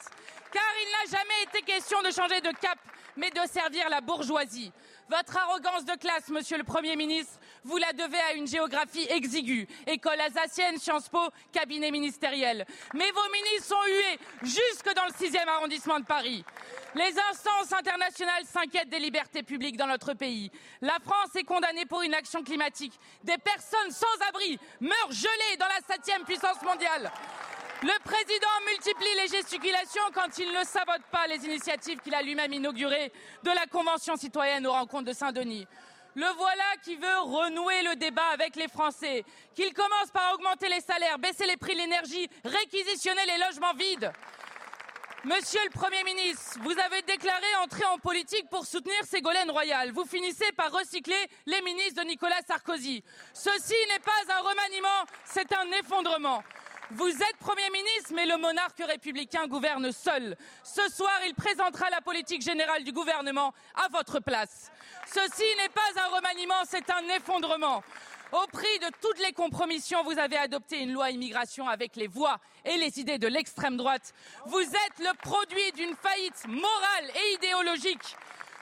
[0.53, 2.79] car il n'a jamais été question de changer de cap,
[3.17, 4.71] mais de servir la bourgeoisie.
[5.09, 9.67] Votre arrogance de classe, monsieur le Premier ministre, vous la devez à une géographie exiguë.
[9.87, 11.21] École alsacienne, Sciences Po,
[11.53, 12.67] cabinet ministériel.
[12.95, 16.45] Mais vos ministres sont hués jusque dans le 6e arrondissement de Paris.
[16.95, 20.51] Les instances internationales s'inquiètent des libertés publiques dans notre pays.
[20.81, 22.99] La France est condamnée pour une action climatique.
[23.23, 27.11] Des personnes sans abri meurent gelées dans la septième puissance mondiale.
[27.83, 32.53] Le président multiplie les gesticulations quand il ne sabote pas les initiatives qu'il a lui-même
[32.53, 33.11] inaugurées
[33.43, 35.67] de la Convention citoyenne aux rencontres de Saint-Denis.
[36.21, 40.83] Le voilà qui veut renouer le débat avec les Français, qu'il commence par augmenter les
[40.83, 44.13] salaires, baisser les prix de l'énergie, réquisitionner les logements vides.
[45.25, 49.93] Monsieur le Premier ministre, vous avez déclaré entrer en politique pour soutenir Ségolène Royal.
[49.93, 53.03] Vous finissez par recycler les ministres de Nicolas Sarkozy.
[53.33, 56.43] Ceci n'est pas un remaniement, c'est un effondrement.
[56.93, 60.37] Vous êtes Premier ministre, mais le monarque républicain gouverne seul.
[60.65, 64.73] Ce soir, il présentera la politique générale du gouvernement à votre place.
[65.07, 67.85] Ceci n'est pas un remaniement, c'est un effondrement.
[68.33, 72.39] Au prix de toutes les compromissions, vous avez adopté une loi immigration avec les voix
[72.65, 74.13] et les idées de l'extrême droite.
[74.47, 78.17] Vous êtes le produit d'une faillite morale et idéologique.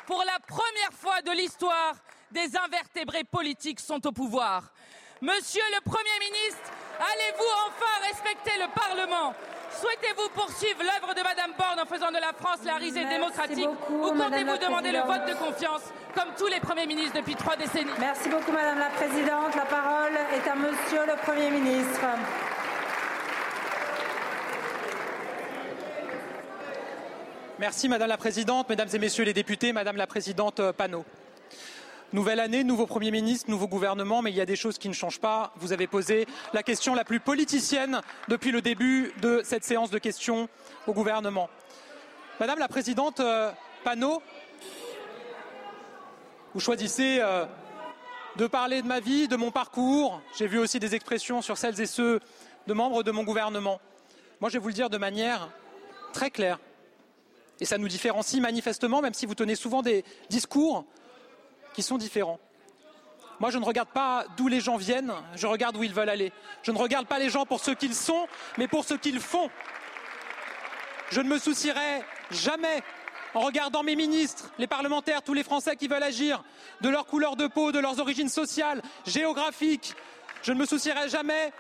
[0.07, 1.95] Pour la première fois de l'histoire,
[2.31, 4.71] des invertébrés politiques sont au pouvoir.
[5.21, 9.35] Monsieur le Premier ministre, allez-vous enfin respecter le Parlement?
[9.81, 13.69] Souhaitez-vous poursuivre l'œuvre de Madame Borne en faisant de la France la risée démocratique?
[13.91, 15.83] ou comptez-vous demander le vote de confiance
[16.15, 17.91] comme tous les premiers ministres depuis trois décennies?
[17.99, 19.57] Merci beaucoup Madame la Présidente.
[19.57, 22.01] La parole est à Monsieur le Premier ministre.
[27.59, 31.05] Merci Madame la Présidente, Mesdames et Messieurs les députés, Madame la Présidente Panot.
[32.15, 34.95] Nouvelle année, nouveau Premier ministre, nouveau gouvernement, mais il y a des choses qui ne
[34.95, 35.53] changent pas.
[35.57, 39.99] Vous avez posé la question la plus politicienne depuis le début de cette séance de
[39.99, 40.49] questions
[40.87, 41.51] au gouvernement.
[42.41, 43.53] Madame la Présidente euh,
[43.85, 44.23] Panot,
[46.55, 47.45] vous choisissez euh,
[48.37, 50.23] de parler de ma vie, de mon parcours.
[50.35, 52.21] J'ai vu aussi des expressions sur celles et ceux
[52.67, 53.83] de membres de mon gouvernement.
[54.41, 55.51] Moi, je vais vous le dire de manière
[56.15, 56.59] très claire.
[57.61, 60.87] Et ça nous différencie manifestement, même si vous tenez souvent des discours
[61.79, 62.41] qui sont différents.
[63.39, 66.33] Moi, je ne regarde pas d'où les gens viennent, je regarde où ils veulent aller.
[66.65, 69.49] Je ne regarde pas les gens pour ce qu'ils sont, mais pour ce qu'ils font.
[71.13, 72.83] Je ne me soucierai jamais,
[73.33, 76.43] en regardant mes ministres, les parlementaires, tous les Français qui veulent agir,
[76.81, 79.95] de leur couleur de peau, de leurs origines sociales, géographiques.
[80.43, 81.53] Je ne me soucierai jamais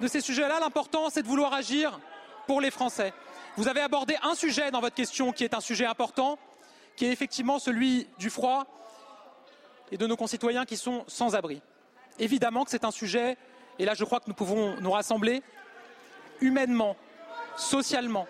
[0.00, 0.60] de ces sujets-là.
[0.60, 2.00] L'important, c'est de vouloir agir
[2.46, 3.12] pour les Français.
[3.58, 6.38] Vous avez abordé un sujet dans votre question qui est un sujet important,
[6.96, 8.66] qui est effectivement celui du froid,
[9.92, 11.62] et de nos concitoyens qui sont sans abri.
[12.18, 13.36] Évidemment que c'est un sujet,
[13.78, 15.42] et là je crois que nous pouvons nous rassembler,
[16.40, 16.96] humainement,
[17.56, 18.26] socialement,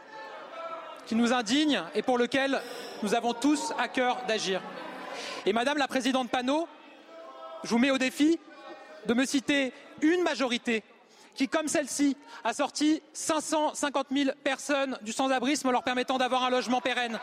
[1.07, 2.61] qui nous indigne et pour lequel
[3.03, 4.61] nous avons tous à cœur d'agir.
[5.45, 6.69] Et Madame la Présidente Panot,
[7.62, 8.38] je vous mets au défi
[9.07, 10.83] de me citer une majorité
[11.37, 16.51] qui, comme celle-ci, a sorti 550 000 personnes du sans-abrisme en leur permettant d'avoir un
[16.51, 17.21] logement pérenne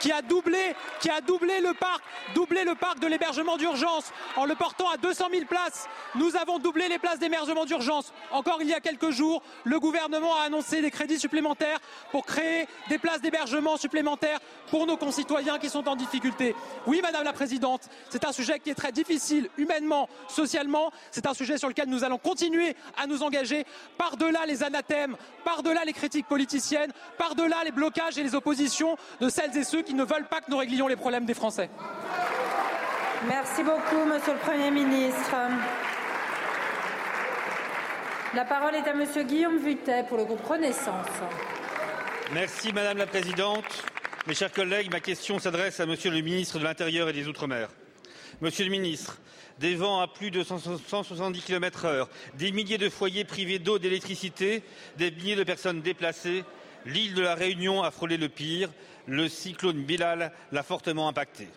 [0.00, 2.02] qui a doublé, qui a doublé le parc,
[2.34, 5.88] doublé le parc de l'hébergement d'urgence en le portant à 200 000 places.
[6.14, 8.12] Nous avons doublé les places d'hébergement d'urgence.
[8.30, 11.78] Encore il y a quelques jours, le gouvernement a annoncé des crédits supplémentaires
[12.10, 16.54] pour créer des places d'hébergement supplémentaires pour nos concitoyens qui sont en difficulté.
[16.86, 20.92] Oui, Madame la Présidente, c'est un sujet qui est très difficile humainement, socialement.
[21.10, 23.64] C'est un sujet sur lequel nous allons continuer à nous engager
[23.98, 29.56] par-delà les anathèmes, par-delà les critiques politiciennes, par-delà les blocages et les oppositions de celles
[29.56, 31.70] et ceux qui ne veulent pas que nous réglions les problèmes des Français.
[33.28, 35.34] Merci beaucoup, Monsieur le Premier ministre.
[38.34, 41.06] La parole est à Monsieur Guillaume Vuittet pour le groupe Renaissance.
[42.32, 43.64] Merci Madame la Présidente.
[44.26, 47.68] Mes chers collègues, ma question s'adresse à Monsieur le ministre de l'Intérieur et des Outre-mer.
[48.40, 49.18] Monsieur le ministre,
[49.60, 53.80] des vents à plus de 170 km heure, des milliers de foyers privés d'eau et
[53.80, 54.62] d'électricité,
[54.96, 56.44] des milliers de personnes déplacées,
[56.86, 58.70] l'île de la Réunion a frôlé le pire,
[59.06, 61.48] le cyclone Bilal l'a fortement impacté.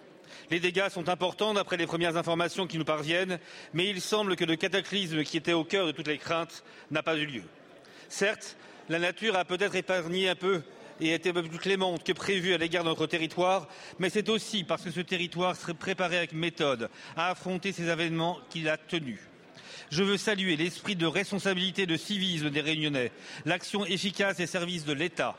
[0.50, 3.40] Les dégâts sont importants d'après les premières informations qui nous parviennent,
[3.74, 7.04] mais il semble que le cataclysme qui était au cœur de toutes les craintes n'a
[7.04, 7.44] pas eu lieu.
[8.10, 8.56] Certes,
[8.90, 10.62] la nature a peut-être épargné un peu
[11.00, 13.68] et été plus clémente que prévu à l'égard de notre territoire,
[14.00, 18.40] mais c'est aussi parce que ce territoire serait préparé avec méthode à affronter ces événements
[18.50, 19.20] qu'il a tenu.
[19.92, 23.12] Je veux saluer l'esprit de responsabilité de civisme des Réunionnais,
[23.46, 25.38] l'action efficace des services de l'État,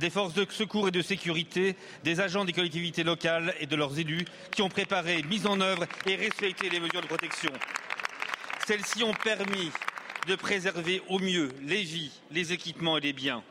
[0.00, 3.98] des forces de secours et de sécurité, des agents des collectivités locales et de leurs
[3.98, 7.52] élus qui ont préparé, mis en œuvre et respecté les mesures de protection.
[8.66, 9.70] Celles-ci ont permis
[10.26, 13.44] de préserver au mieux les vies, les équipements et les biens.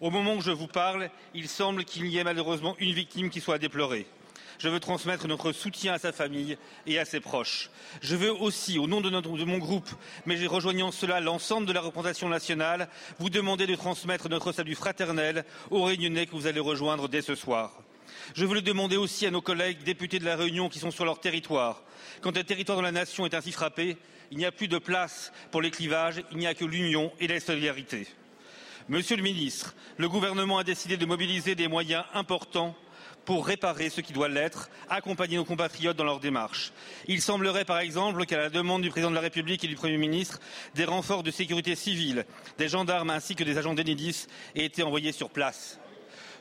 [0.00, 3.40] Au moment où je vous parle, il semble qu'il y ait malheureusement une victime qui
[3.40, 4.06] soit à déplorer.
[4.58, 7.70] Je veux transmettre notre soutien à sa famille et à ses proches.
[8.00, 9.88] Je veux aussi, au nom de, mon groupe,
[10.26, 12.88] mais rejoignant cela l'ensemble de la représentation nationale,
[13.18, 17.34] vous demander de transmettre notre salut fraternel aux Réunionnais que vous allez rejoindre dès ce
[17.34, 17.72] soir.
[18.34, 21.04] Je veux le demander aussi à nos collègues députés de la Réunion qui sont sur
[21.04, 21.82] leur territoire.
[22.20, 23.96] Quand un territoire de la nation est ainsi frappé,
[24.30, 27.26] il n'y a plus de place pour les clivages, il n'y a que l'union et
[27.26, 28.06] la solidarité.
[28.88, 32.74] Monsieur le ministre, le gouvernement a décidé de mobiliser des moyens importants
[33.24, 36.72] pour réparer ce qui doit l'être, accompagner nos compatriotes dans leur démarche.
[37.06, 39.96] Il semblerait par exemple qu'à la demande du président de la République et du Premier
[39.96, 40.40] ministre,
[40.74, 42.24] des renforts de sécurité civile,
[42.58, 45.78] des gendarmes ainsi que des agents d'Enedis aient été envoyés sur place.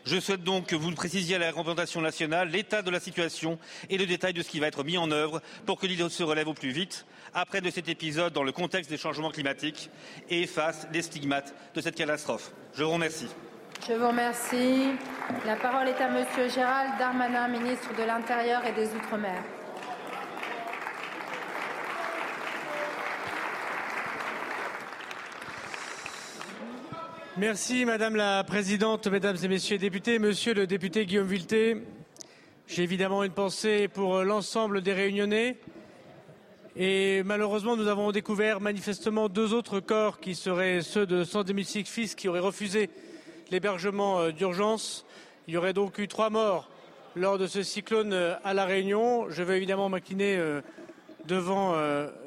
[0.05, 3.57] Je souhaite donc que vous précisiez à la représentation nationale l'état de la situation
[3.89, 6.23] et le détail de ce qui va être mis en œuvre pour que l'île se
[6.23, 9.89] relève au plus vite après cet épisode dans le contexte des changements climatiques
[10.29, 12.51] et efface les stigmates de cette catastrophe.
[12.75, 13.27] Je vous remercie.
[13.85, 14.91] Je vous remercie.
[15.45, 19.43] La parole est à Monsieur Gérald Darmanin, ministre de l'Intérieur et des Outre-mer.
[27.35, 30.17] Merci Madame la Présidente, Mesdames et Messieurs les députés.
[30.17, 31.83] Monsieur le député Guillaume Vulté,
[32.67, 35.57] j'ai évidemment une pensée pour l'ensemble des Réunionnais.
[36.77, 42.15] Et malheureusement, nous avons découvert manifestement deux autres corps qui seraient ceux de 126 fils
[42.15, 42.89] qui auraient refusé
[43.53, 45.05] l'hébergement euh, d'urgence.
[45.47, 46.69] Il y aurait donc eu trois morts
[47.15, 49.29] lors de ce cyclone euh, à La Réunion.
[49.29, 50.61] Je veux évidemment m'incliner euh,
[51.25, 51.73] devant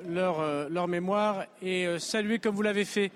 [0.09, 3.13] leur, leur mémoire et saluer, comme vous l'avez fait,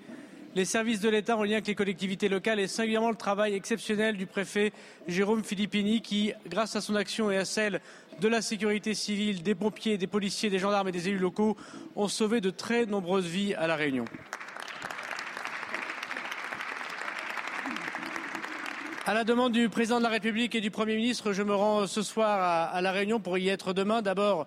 [0.53, 4.15] les services de l'État en lien avec les collectivités locales et singulièrement le travail exceptionnel
[4.15, 4.73] du préfet
[5.07, 7.81] Jérôme Filippini qui, grâce à son action et à celle
[8.19, 11.57] de la sécurité civile, des pompiers, des policiers, des gendarmes et des élus locaux,
[11.95, 14.05] ont sauvé de très nombreuses vies à La Réunion.
[19.03, 21.87] À la demande du président de la République et du Premier ministre, je me rends
[21.87, 24.03] ce soir à, La Réunion pour y être demain.
[24.03, 24.45] D'abord,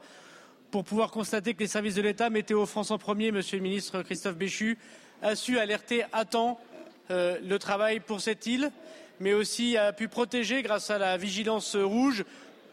[0.70, 4.02] pour pouvoir constater que les services de l'État, Météo France en premier, Monsieur le ministre
[4.02, 4.78] Christophe Béchu,
[5.22, 6.60] a su alerter à temps
[7.10, 8.70] euh, le travail pour cette île,
[9.18, 12.24] mais aussi a pu protéger, grâce à la vigilance rouge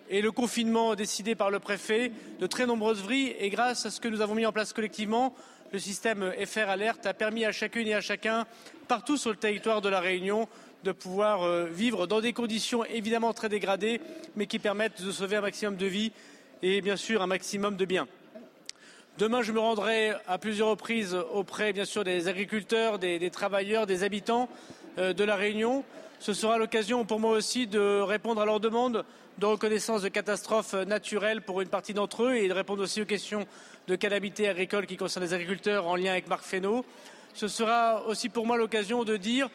[0.07, 3.35] et le confinement décidé par le préfet, de très nombreuses vrilles.
[3.39, 5.33] Et grâce à ce que nous avons mis en place collectivement,
[5.71, 8.45] le système FR Alerte a permis à chacune et à chacun,
[8.87, 10.47] partout sur le territoire de la Réunion,
[10.83, 14.01] de pouvoir euh, vivre dans des conditions évidemment très dégradées,
[14.35, 16.11] mais qui permettent de sauver un maximum de vies
[16.63, 18.07] et bien sûr un maximum de biens.
[19.17, 24.03] Demain, je me rendrai à plusieurs reprises auprès, bien sûr, des agriculteurs, des, travailleurs, des
[24.03, 24.49] habitants
[24.97, 25.83] euh, de la Réunion.
[26.19, 29.05] Ce sera l'occasion pour moi aussi de répondre à leurs demandes
[29.37, 33.05] de reconnaissance de catastrophes naturelles pour une partie d'entre eux et de répondre aussi aux
[33.05, 33.47] questions
[33.87, 36.85] de calamité agricole qui concernent les agriculteurs en lien avec Marc Fesneau.
[37.33, 39.49] Ce sera aussi pour moi l'occasion de dire,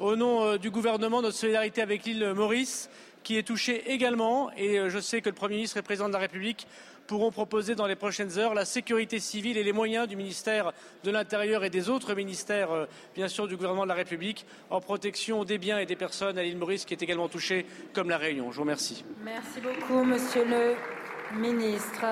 [0.00, 2.90] au nom euh, du gouvernement, notre solidarité avec l'île Maurice,
[3.22, 6.08] qui est touchée également, et euh, je sais que le Premier ministre et le Président
[6.08, 6.66] de la République
[7.06, 10.72] pourront proposer dans les prochaines heures la sécurité civile et les moyens du ministère
[11.04, 14.80] de l'Intérieur et des autres ministères, euh, bien sûr, du gouvernement de la République en
[14.80, 18.16] protection des biens et des personnes à l'île Maurice qui est également touchée comme la
[18.16, 18.50] Réunion.
[18.50, 19.04] Je vous remercie.
[19.22, 22.04] Merci beaucoup, Monsieur le ministre.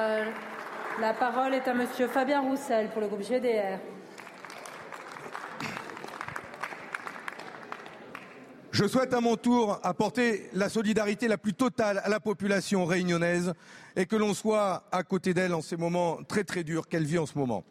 [1.00, 3.78] La parole est à Monsieur Fabien Roussel pour le groupe GDR.
[8.78, 13.52] Je souhaite à mon tour apporter la solidarité la plus totale à la population réunionnaise
[13.96, 17.18] et que l'on soit à côté d'elle en ces moments très très durs qu'elle vit
[17.18, 17.64] en ce moment.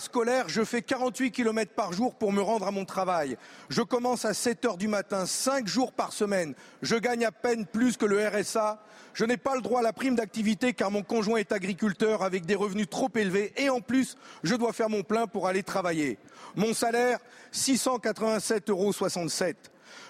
[0.00, 3.36] Scolaire, je fais 48 km par jour pour me rendre à mon travail.
[3.68, 6.54] Je commence à 7 heures du matin, 5 jours par semaine.
[6.82, 8.82] Je gagne à peine plus que le RSA.
[9.14, 12.46] Je n'ai pas le droit à la prime d'activité car mon conjoint est agriculteur avec
[12.46, 16.18] des revenus trop élevés et en plus, je dois faire mon plein pour aller travailler.
[16.54, 17.18] Mon salaire,
[17.52, 18.92] 687,67 euros.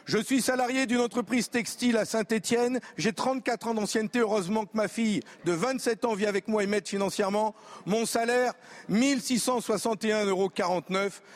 [0.07, 2.81] Je suis salarié d'une entreprise textile à Saint-Étienne.
[2.97, 4.21] J'ai 34 ans d'ancienneté.
[4.21, 7.55] Heureusement que ma fille de 27 ans vit avec moi et m'aide financièrement.
[7.87, 8.55] Mon salaire,
[8.91, 10.51] 1661,49 euros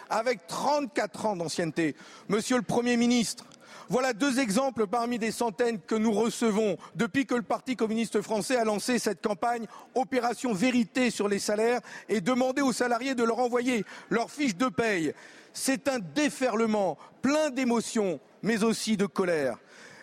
[0.09, 1.95] avec 34 ans d'ancienneté.
[2.29, 3.45] Monsieur le Premier ministre,
[3.89, 8.57] voilà deux exemples parmi des centaines que nous recevons depuis que le Parti communiste français
[8.57, 13.39] a lancé cette campagne Opération Vérité sur les salaires et demandé aux salariés de leur
[13.39, 15.13] envoyer leurs fiches de paye.
[15.53, 19.59] C'est un déferlement plein d'émotions, mais aussi de colère.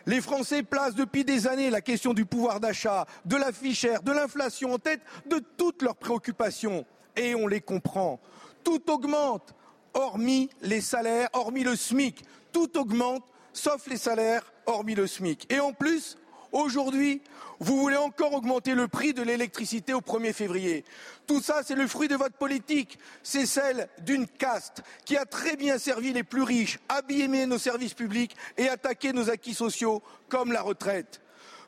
[0.06, 4.12] Les Français placent depuis des années la question du pouvoir d'achat, de la fichère, de
[4.12, 6.86] l'inflation en tête de toutes leurs préoccupations.
[7.16, 8.20] Et on les comprend.
[8.64, 9.54] Tout augmente,
[9.94, 12.24] hormis les salaires, hormis le SMIC.
[12.52, 13.24] Tout augmente,
[13.54, 15.52] sauf les salaires, hormis le SMIC.
[15.52, 16.18] Et en plus,
[16.52, 17.22] Aujourd'hui,
[17.60, 20.84] vous voulez encore augmenter le prix de l'électricité au 1er février.
[21.28, 22.97] Tout ça, c'est le fruit de votre politique.
[23.22, 27.93] C'est celle d'une caste qui a très bien servi les plus riches, abîmé nos services
[27.93, 31.22] publics et attaqué nos acquis sociaux comme la retraite.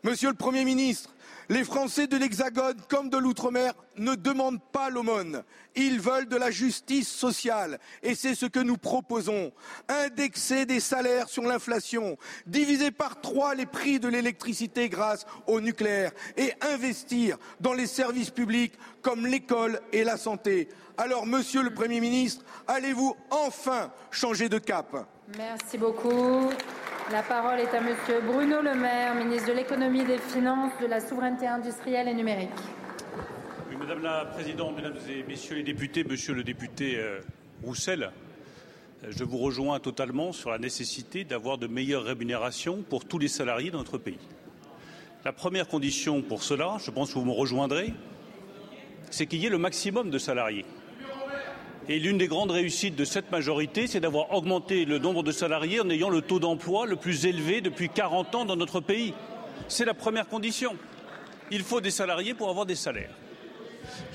[0.03, 1.13] Monsieur le Premier ministre,
[1.51, 5.43] les Français de l'Hexagone comme de l'Outre-mer ne demandent pas l'aumône.
[5.75, 7.77] Ils veulent de la justice sociale.
[8.01, 9.51] Et c'est ce que nous proposons.
[9.89, 16.13] Indexer des salaires sur l'inflation, diviser par trois les prix de l'électricité grâce au nucléaire
[16.37, 20.69] et investir dans les services publics comme l'école et la santé.
[20.97, 25.05] Alors, Monsieur le Premier ministre, allez-vous enfin changer de cap?
[25.37, 26.49] Merci beaucoup.
[27.09, 30.99] La parole est à Monsieur Bruno Le Maire, ministre de l'économie, des finances, de la
[30.99, 32.49] souveraineté industrielle et numérique.
[33.77, 37.19] Madame la Présidente, Mesdames et Messieurs les députés, Monsieur le député euh,
[37.63, 38.11] Roussel,
[39.03, 43.27] euh, je vous rejoins totalement sur la nécessité d'avoir de meilleures rémunérations pour tous les
[43.27, 44.19] salariés de notre pays.
[45.25, 47.93] La première condition pour cela, je pense que vous me rejoindrez,
[49.09, 50.65] c'est qu'il y ait le maximum de salariés.
[51.91, 55.81] Et l'une des grandes réussites de cette majorité, c'est d'avoir augmenté le nombre de salariés
[55.81, 59.13] en ayant le taux d'emploi le plus élevé depuis 40 ans dans notre pays.
[59.67, 60.77] C'est la première condition.
[61.51, 63.13] Il faut des salariés pour avoir des salaires.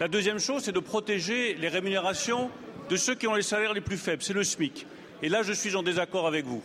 [0.01, 2.49] La deuxième chose, c'est de protéger les rémunérations
[2.89, 4.23] de ceux qui ont les salaires les plus faibles.
[4.23, 4.87] C'est le SMIC.
[5.23, 6.63] Et là, je suis en désaccord avec vous.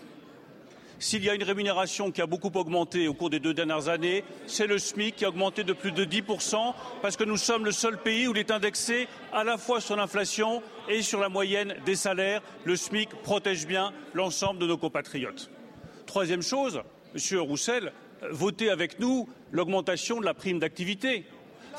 [1.01, 4.23] S'il y a une rémunération qui a beaucoup augmenté au cours des deux dernières années,
[4.45, 7.71] c'est le SMIC qui a augmenté de plus de 10%, parce que nous sommes le
[7.71, 11.73] seul pays où il est indexé à la fois sur l'inflation et sur la moyenne
[11.87, 12.43] des salaires.
[12.65, 15.49] Le SMIC protège bien l'ensemble de nos compatriotes.
[16.05, 16.83] Troisième chose,
[17.15, 17.93] Monsieur Roussel,
[18.29, 21.25] votez avec nous l'augmentation de la prime d'activité.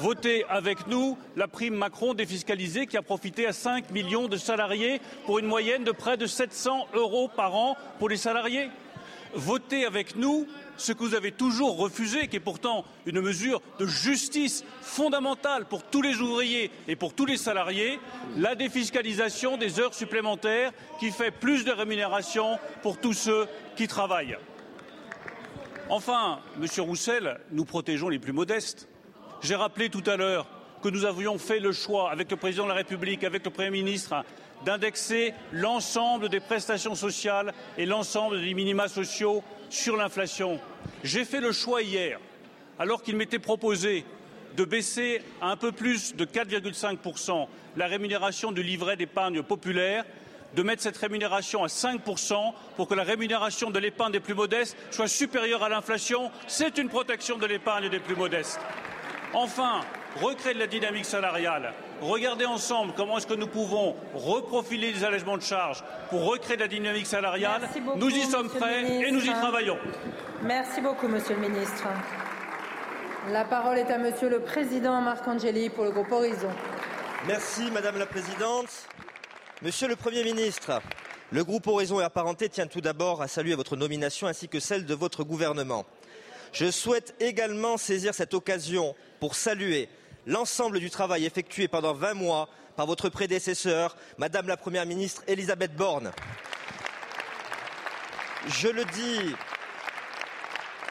[0.01, 5.01] Votez avec nous la prime Macron défiscalisée qui a profité à 5 millions de salariés
[5.27, 8.68] pour une moyenne de près de 700 euros par an pour les salariés
[9.35, 13.87] votez avec nous ce que vous avez toujours refusé, qui est pourtant une mesure de
[13.87, 17.99] justice fondamentale pour tous les ouvriers et pour tous les salariés,
[18.37, 24.39] la défiscalisation des heures supplémentaires qui fait plus de rémunération pour tous ceux qui travaillent.
[25.89, 28.89] Enfin, Monsieur Roussel, nous protégeons les plus modestes.
[29.43, 30.47] J'ai rappelé tout à l'heure
[30.83, 33.70] que nous avions fait le choix, avec le président de la République, avec le Premier
[33.70, 34.24] ministre,
[34.65, 40.61] d'indexer l'ensemble des prestations sociales et l'ensemble des minima sociaux sur l'inflation.
[41.03, 42.19] J'ai fait le choix hier,
[42.79, 44.05] alors qu'il m'était proposé
[44.57, 50.05] de baisser à un peu plus de 4,5% la rémunération du livret d'épargne populaire,
[50.55, 54.77] de mettre cette rémunération à 5% pour que la rémunération de l'épargne des plus modestes
[54.91, 56.31] soit supérieure à l'inflation.
[56.47, 58.61] C'est une protection de l'épargne des plus modestes.
[59.33, 59.81] Enfin,
[60.21, 61.73] recréer de la dynamique salariale.
[62.03, 66.63] Regardez ensemble comment est-ce que nous pouvons reprofiler les allègements de charges pour recréer de
[66.63, 67.69] la dynamique salariale.
[67.97, 69.79] nous y sommes prêts et nous y travaillons.
[70.43, 71.85] Merci beaucoup, Monsieur le Ministre.
[73.31, 76.51] La parole est à Monsieur le Président Marc Angeli pour le groupe Horizon.
[77.29, 78.89] Merci, Madame la Présidente.
[79.63, 80.83] Monsieur le Premier ministre,
[81.31, 84.87] le groupe Horizon et Apparenté tient tout d'abord à saluer votre nomination ainsi que celle
[84.87, 85.87] de votre gouvernement.
[86.53, 89.89] Je souhaite également saisir cette occasion pour saluer
[90.27, 95.75] l'ensemble du travail effectué pendant 20 mois par votre prédécesseur, Madame la Première ministre Elisabeth
[95.75, 96.12] Borne.
[98.47, 99.35] Je le dis,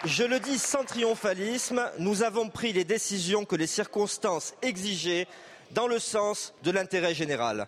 [0.05, 5.27] je le dis sans triomphalisme, nous avons pris les décisions que les circonstances exigeaient
[5.71, 7.67] dans le sens de l'intérêt général.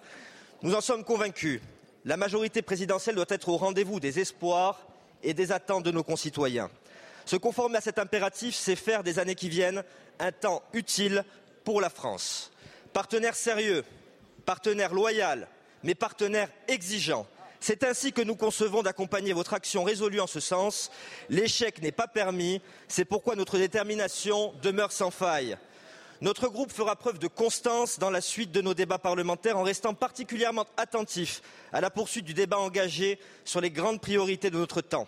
[0.61, 1.61] Nous en sommes convaincus.
[2.05, 4.88] La majorité présidentielle doit être au rendez-vous des espoirs
[5.24, 6.70] et des attentes de nos concitoyens.
[7.26, 9.84] Se conformer à cet impératif, c'est faire des années qui viennent
[10.20, 11.24] un temps utile
[11.64, 12.51] pour la France.
[12.93, 13.84] Partenaire sérieux,
[14.45, 15.47] partenaire loyal,
[15.84, 17.28] mais partenaire exigeant.
[17.59, 20.91] C'est ainsi que nous concevons d'accompagner votre action résolue en ce sens.
[21.30, 25.57] L'échec n'est pas permis, c'est pourquoi notre détermination demeure sans faille.
[26.20, 29.93] Notre groupe fera preuve de constance dans la suite de nos débats parlementaires en restant
[29.93, 31.41] particulièrement attentif
[31.72, 35.07] à la poursuite du débat engagé sur les grandes priorités de notre temps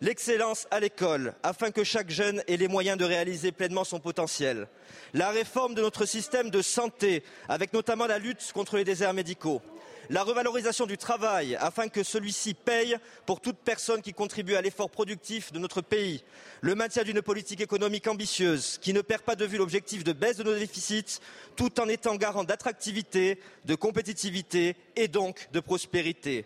[0.00, 4.68] l'excellence à l'école afin que chaque jeune ait les moyens de réaliser pleinement son potentiel,
[5.14, 9.62] la réforme de notre système de santé avec notamment la lutte contre les déserts médicaux,
[10.10, 14.90] la revalorisation du travail afin que celui-ci paye pour toute personne qui contribue à l'effort
[14.90, 16.22] productif de notre pays,
[16.60, 20.36] le maintien d'une politique économique ambitieuse qui ne perd pas de vue l'objectif de baisse
[20.36, 21.20] de nos déficits
[21.56, 26.44] tout en étant garant d'attractivité, de compétitivité et donc de prospérité.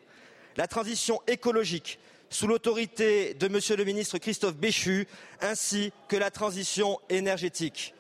[0.57, 1.99] La transition écologique
[2.31, 5.07] sous l'autorité de Monsieur le ministre Christophe Béchu,
[5.43, 7.95] ainsi que la transition énergétique.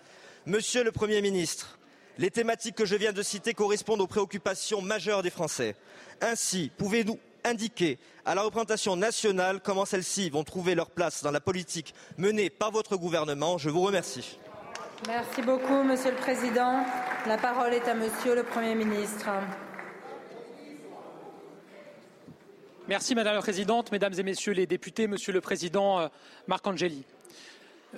[0.46, 1.78] Monsieur le Premier ministre,
[2.16, 5.74] les thématiques que je viens de citer correspondent aux préoccupations majeures des Français.
[6.20, 11.40] Ainsi, pouvez-vous indiquer à la représentation nationale comment celles-ci vont trouver leur place dans la
[11.40, 13.58] politique menée par votre gouvernement?
[13.58, 14.38] Je vous remercie.
[15.08, 16.84] Merci beaucoup, Monsieur le Président.
[17.26, 19.28] La parole est à Monsieur le Premier ministre.
[22.90, 26.08] Merci Madame la Présidente, Mesdames et Messieurs les députés, Monsieur le Président euh,
[26.48, 27.04] Marc Angeli.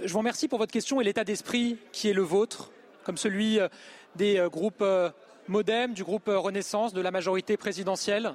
[0.05, 2.71] Je vous remercie pour votre question et l'état d'esprit qui est le vôtre,
[3.03, 3.69] comme celui euh,
[4.17, 4.85] des euh, groupes
[5.49, 8.35] Modem, du groupe Renaissance, de la majorité présidentielle,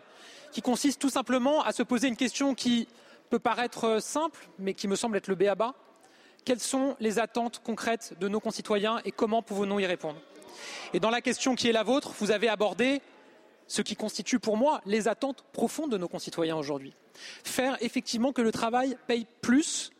[0.51, 2.87] qui consiste tout simplement à se poser une question qui
[3.29, 5.75] peut paraître simple, mais qui me semble être le béaba.
[6.43, 10.19] Quelles sont les attentes concrètes de nos concitoyens et comment pouvons-nous y répondre?
[10.91, 13.03] Et dans la question qui est la vôtre, vous avez abordé
[13.67, 16.93] ce qui constitue pour moi les attentes profondes de nos concitoyens aujourd'hui.
[17.43, 19.91] Faire effectivement que le travail paye plus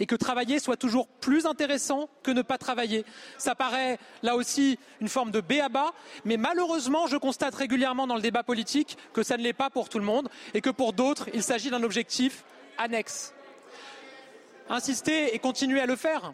[0.00, 3.04] et que travailler soit toujours plus intéressant que ne pas travailler.
[3.38, 5.92] Ça paraît là aussi une forme de béaba,
[6.24, 9.88] mais malheureusement, je constate régulièrement dans le débat politique que ça ne l'est pas pour
[9.88, 12.44] tout le monde et que pour d'autres, il s'agit d'un objectif
[12.78, 13.34] annexe.
[14.68, 16.32] Insister et continuer à le faire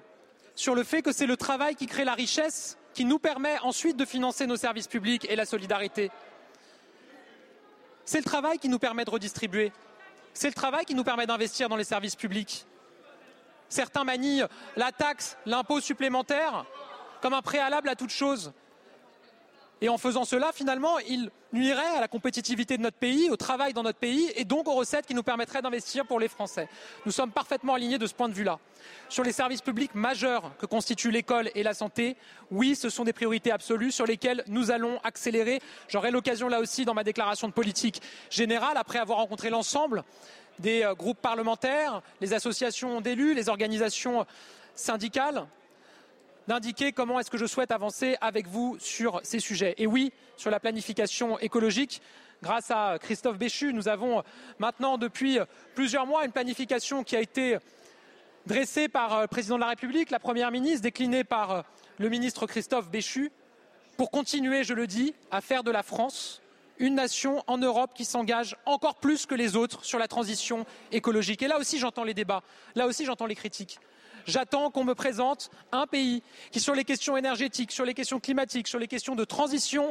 [0.54, 3.96] sur le fait que c'est le travail qui crée la richesse qui nous permet ensuite
[3.96, 6.10] de financer nos services publics et la solidarité.
[8.08, 9.70] C'est le travail qui nous permet de redistribuer.
[10.32, 12.64] C'est le travail qui nous permet d'investir dans les services publics.
[13.68, 16.64] Certains manient la taxe, l'impôt supplémentaire
[17.20, 18.54] comme un préalable à toute chose.
[19.86, 23.84] En faisant cela, finalement, il nuirait à la compétitivité de notre pays, au travail dans
[23.84, 26.68] notre pays et donc aux recettes qui nous permettraient d'investir pour les Français.
[27.06, 28.58] Nous sommes parfaitement alignés de ce point de vue-là.
[29.08, 32.16] Sur les services publics majeurs que constituent l'école et la santé,
[32.50, 35.60] oui, ce sont des priorités absolues sur lesquelles nous allons accélérer.
[35.88, 40.02] J'aurai l'occasion là aussi dans ma déclaration de politique générale, après avoir rencontré l'ensemble
[40.58, 44.26] des euh, groupes parlementaires, les associations d'élus, les organisations
[44.74, 45.46] syndicales,
[46.48, 49.74] d'indiquer comment est-ce que je souhaite avancer avec vous sur ces sujets.
[49.76, 52.00] Et oui, sur la planification écologique,
[52.42, 54.22] grâce à Christophe Béchu, nous avons
[54.58, 55.38] maintenant depuis
[55.74, 57.58] plusieurs mois une planification qui a été
[58.46, 61.64] dressée par le président de la République, la première ministre, déclinée par
[61.98, 63.30] le ministre Christophe Béchu,
[63.98, 66.40] pour continuer, je le dis, à faire de la France
[66.78, 71.42] une nation en Europe qui s'engage encore plus que les autres sur la transition écologique.
[71.42, 72.42] Et là aussi, j'entends les débats,
[72.74, 73.80] là aussi, j'entends les critiques.
[74.28, 78.68] J'attends qu'on me présente un pays qui, sur les questions énergétiques, sur les questions climatiques,
[78.68, 79.90] sur les questions de transition,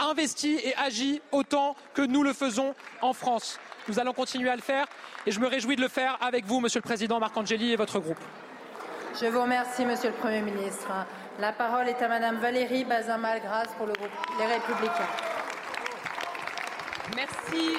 [0.00, 3.60] investit et agit autant que nous le faisons en France.
[3.86, 4.86] Nous allons continuer à le faire
[5.26, 7.76] et je me réjouis de le faire avec vous, Monsieur le Président Marc Angeli et
[7.76, 8.18] votre groupe.
[9.20, 10.88] Je vous remercie, Monsieur le Premier ministre.
[11.38, 14.10] La parole est à Madame Valérie Bazin-Malgras pour le groupe
[14.40, 15.08] Les Républicains.
[17.14, 17.76] Merci.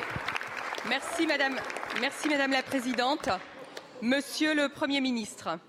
[0.87, 1.57] Merci Madame.
[1.99, 3.29] Merci Madame la Présidente.
[4.01, 5.59] Monsieur le Premier ministre,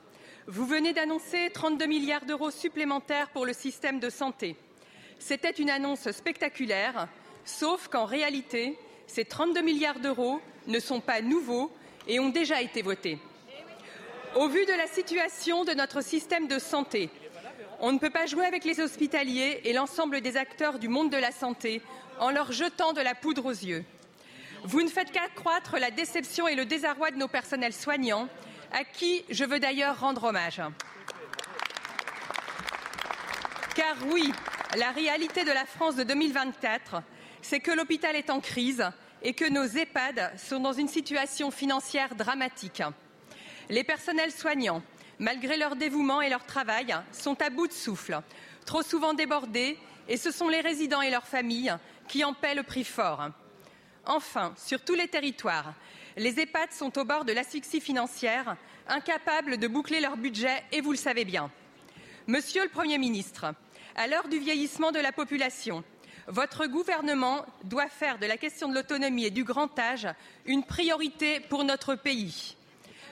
[0.47, 4.57] vous venez d'annoncer 32 milliards d'euros supplémentaires pour le système de santé.
[5.18, 7.09] C'était une annonce spectaculaire,
[7.45, 11.70] sauf qu'en réalité, ces 32 milliards d'euros ne sont pas nouveaux
[12.09, 13.18] et ont déjà été votés.
[14.36, 17.11] Au vu de la situation de notre système de santé,
[17.80, 21.16] on ne peut pas jouer avec les hospitaliers et l'ensemble des acteurs du monde de
[21.16, 21.82] la santé
[22.18, 23.84] en leur jetant de la poudre aux yeux.
[24.64, 28.28] Vous ne faites qu'accroître la déception et le désarroi de nos personnels soignants
[28.73, 30.61] à qui je veux d'ailleurs rendre hommage.
[33.75, 34.33] Car oui,
[34.77, 37.03] la réalité de la France de 2024,
[37.43, 38.85] c'est que l'hôpital est en crise
[39.23, 42.83] et que nos EHPAD sont dans une situation financière dramatique.
[43.68, 44.83] Les personnels soignants,
[45.18, 48.21] malgré leur dévouement et leur travail, sont à bout de souffle,
[48.64, 51.75] trop souvent débordés, et ce sont les résidents et leurs familles
[52.09, 53.29] qui en paient le prix fort.
[54.07, 55.75] Enfin, sur tous les territoires,
[56.21, 58.57] les EHPAD sont au bord de l'asphyxie financière,
[58.89, 61.51] incapables de boucler leur budget, et vous le savez bien.
[62.27, 63.55] Monsieur le Premier ministre,
[63.97, 65.83] à l'heure du vieillissement de la population,
[66.27, 70.09] votre gouvernement doit faire de la question de l'autonomie et du grand âge
[70.45, 72.55] une priorité pour notre pays.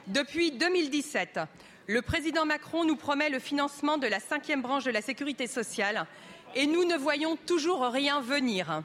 [0.09, 1.41] Depuis 2017,
[1.87, 6.07] le président Macron nous promet le financement de la cinquième branche de la sécurité sociale
[6.55, 8.83] et nous ne voyons toujours rien venir.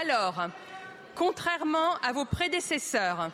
[0.00, 0.48] Alors,
[1.16, 3.30] Contrairement à vos prédécesseurs,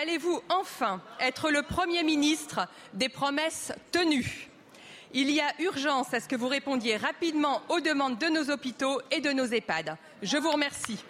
[0.00, 4.50] allez-vous enfin être le Premier ministre des promesses tenues?
[5.14, 9.00] Il y a urgence à ce que vous répondiez rapidement aux demandes de nos hôpitaux
[9.10, 9.96] et de nos EHPAD.
[10.22, 11.02] Je vous remercie.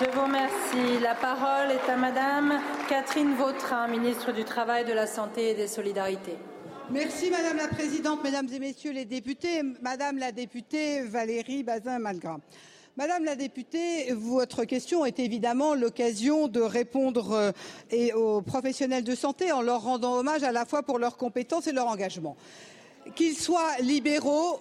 [0.00, 1.00] Je vous remercie.
[1.02, 5.66] La parole est à Madame Catherine Vautrin, ministre du Travail, de la Santé et des
[5.66, 6.36] Solidarités.
[6.90, 12.38] Merci Madame la Présidente, Mesdames et Messieurs les députés, Madame la députée Valérie Bazin-Malgras.
[12.96, 17.52] Madame la députée, votre question est évidemment l'occasion de répondre
[17.92, 21.68] euh, aux professionnels de santé en leur rendant hommage à la fois pour leurs compétences
[21.68, 22.36] et leur engagement.
[23.14, 24.60] Qu'ils soient libéraux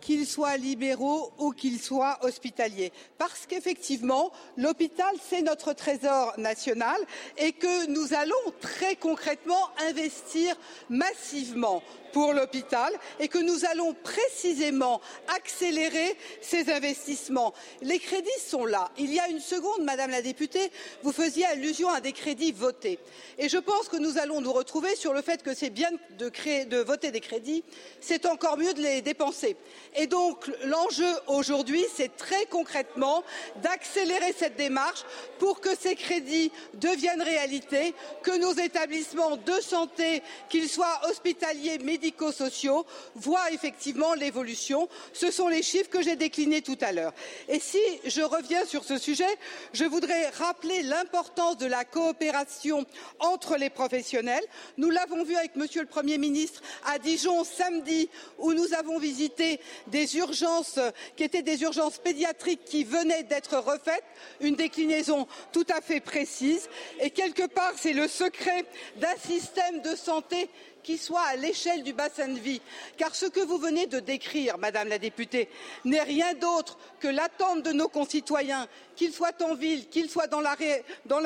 [0.00, 2.92] qu'ils soient libéraux ou qu'ils soient hospitaliers.
[3.18, 6.96] Parce qu'effectivement, l'hôpital, c'est notre trésor national
[7.36, 10.56] et que nous allons très concrètement investir
[10.88, 15.00] massivement pour l'hôpital et que nous allons précisément
[15.34, 17.54] accélérer ces investissements.
[17.80, 18.90] Les crédits sont là.
[18.98, 20.70] Il y a une seconde, Madame la députée,
[21.02, 22.98] vous faisiez allusion à des crédits votés.
[23.38, 26.78] Et je pense que nous allons nous retrouver sur le fait que c'est bien de,
[26.82, 27.64] voter des crédits,
[28.00, 29.56] c'est encore mieux de les dépenser.
[29.96, 33.22] Et donc l'enjeu aujourd'hui, c'est très concrètement
[33.62, 35.04] d'accélérer cette démarche
[35.38, 42.01] pour que ces crédits deviennent réalité, que nos établissements de santé, qu'ils soient hospitaliers, médicaux,
[42.02, 42.84] médico-sociaux
[43.14, 44.88] voient effectivement l'évolution.
[45.12, 47.14] Ce sont les chiffres que j'ai déclinés tout à l'heure.
[47.48, 49.28] Et si je reviens sur ce sujet,
[49.72, 52.84] je voudrais rappeler l'importance de la coopération
[53.20, 54.44] entre les professionnels.
[54.78, 59.60] Nous l'avons vu avec Monsieur le Premier ministre à Dijon samedi, où nous avons visité
[59.86, 60.80] des urgences
[61.16, 64.04] qui étaient des urgences pédiatriques qui venaient d'être refaites,
[64.40, 66.68] une déclinaison tout à fait précise.
[67.00, 68.64] Et quelque part, c'est le secret
[68.96, 70.50] d'un système de santé
[70.82, 72.60] qui soit à l'échelle du bassin de vie.
[72.96, 75.48] Car ce que vous venez de décrire, Madame la députée,
[75.84, 78.66] n'est rien d'autre que l'attente de nos concitoyens,
[78.96, 80.54] qu'ils soient en ville, qu'ils soient dans la,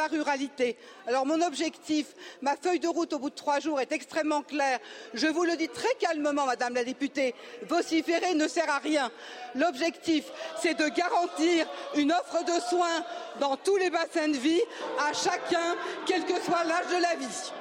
[0.06, 0.76] ruralité.
[1.06, 2.06] Alors mon objectif,
[2.42, 4.78] ma feuille de route au bout de trois jours est extrêmement claire.
[5.14, 7.34] Je vous le dis très calmement, Madame la députée,
[7.68, 9.10] vociférer ne sert à rien.
[9.54, 10.24] L'objectif,
[10.60, 13.04] c'est de garantir une offre de soins
[13.40, 14.62] dans tous les bassins de vie
[14.98, 15.76] à chacun,
[16.06, 17.52] quel que soit l'âge de la vie.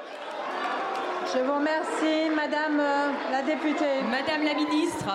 [1.36, 4.02] Je vous remercie, Madame euh, la députée.
[4.10, 5.06] Madame la ministre,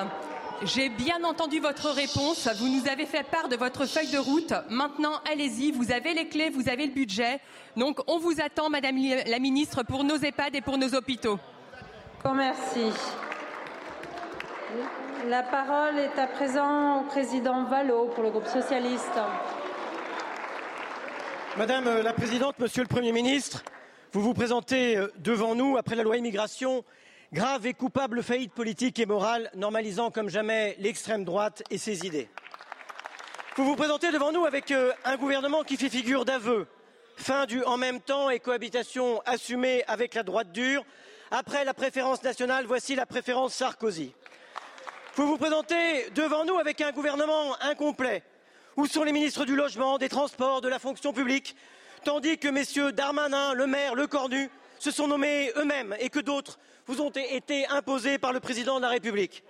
[0.64, 2.46] j'ai bien entendu votre réponse.
[2.58, 4.52] Vous nous avez fait part de votre feuille de route.
[4.68, 5.72] Maintenant, allez-y.
[5.72, 7.40] Vous avez les clés, vous avez le budget.
[7.74, 11.38] Donc, on vous attend, Madame la ministre, pour nos EHPAD et pour nos hôpitaux.
[12.34, 12.92] Merci.
[15.26, 19.18] La parole est à présent au président Vallot pour le groupe socialiste.
[21.56, 23.62] Madame la Présidente, Monsieur le Premier ministre,
[24.12, 26.84] vous vous présentez euh, devant nous après la loi immigration,
[27.32, 32.28] grave et coupable faillite politique et morale, normalisant comme jamais l'extrême droite et ses idées.
[33.54, 36.66] Vous vous présentez devant nous avec euh, un gouvernement qui fait figure d'aveu,
[37.16, 40.84] fin du en même temps et cohabitation assumée avec la droite dure.
[41.30, 44.12] Après la préférence nationale, voici la préférence Sarkozy.
[45.14, 48.24] Vous vous présentez devant nous avec un gouvernement incomplet.
[48.76, 51.54] Où sont les ministres du logement, des transports, de la fonction publique
[52.04, 56.58] tandis que messieurs Darmanin, Le Maire, Le Cornu se sont nommés eux-mêmes et que d'autres
[56.86, 59.44] vous ont été imposés par le président de la République.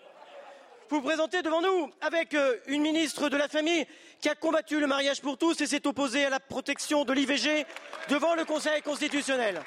[0.90, 3.86] Vous vous présentez devant nous avec euh, une ministre de la Famille
[4.20, 7.64] qui a combattu le mariage pour tous et s'est opposée à la protection de l'IVG
[8.08, 9.60] devant le Conseil constitutionnel.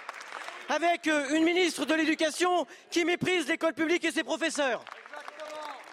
[0.67, 4.83] Avec euh, une ministre de l'Éducation qui méprise l'école publique et ses professeurs.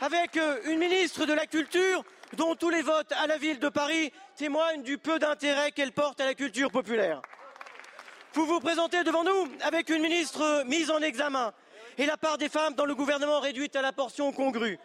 [0.01, 2.03] Avec euh, une ministre de la Culture
[2.37, 6.21] dont tous les votes à la ville de Paris témoignent du peu d'intérêt qu'elle porte
[6.21, 7.21] à la culture populaire.
[8.33, 11.53] Vous vous présentez devant nous avec une ministre mise en examen
[11.99, 14.79] et la part des femmes dans le gouvernement réduite à la portion congrue.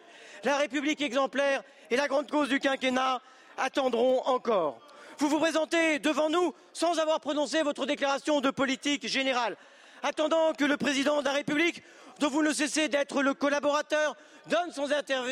[0.44, 3.20] La République exemplaire et la grande cause du quinquennat
[3.56, 4.80] attendront encore.
[5.18, 9.56] Vous vous présentez devant nous sans avoir prononcé votre déclaration de politique générale,
[10.02, 11.82] attendant que le président de la République,
[12.18, 14.16] dont vous ne cessez d'être le collaborateur,
[14.48, 14.88] donne son,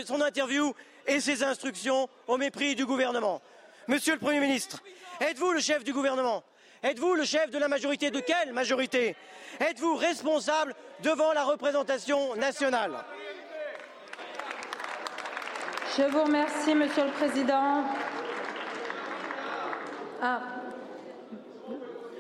[0.07, 0.73] son interview
[1.07, 3.41] et ses instructions au mépris du gouvernement.
[3.89, 4.83] Monsieur le Premier ministre,
[5.21, 6.43] êtes-vous le chef du gouvernement?
[6.83, 8.11] Êtes-vous le chef de la majorité?
[8.11, 9.17] De quelle majorité?
[9.61, 12.93] Êtes-vous responsable devant la représentation nationale?
[15.97, 17.85] Je vous remercie, Monsieur le Président.
[20.21, 20.41] Ah,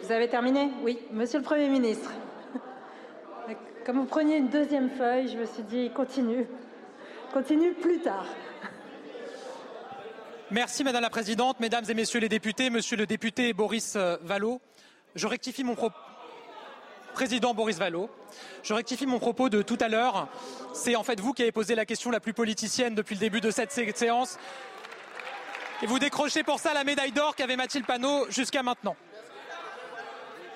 [0.02, 0.70] vous avez terminé?
[0.82, 2.10] Oui, Monsieur le Premier ministre.
[3.84, 6.46] Comme vous preniez une deuxième feuille, je me suis dit continue.
[7.32, 8.26] Continue plus tard.
[10.50, 14.60] Merci Madame la Présidente, Mesdames et Messieurs les députés, Monsieur le député Boris euh, Vallot,
[15.14, 15.96] je rectifie mon propos.
[17.14, 18.10] Président Boris Vallot,
[18.62, 20.28] je rectifie mon propos de tout à l'heure.
[20.74, 23.40] C'est en fait vous qui avez posé la question la plus politicienne depuis le début
[23.40, 24.36] de cette séance.
[25.82, 28.96] Et vous décrochez pour ça la médaille d'or qu'avait Mathilde Panot jusqu'à maintenant.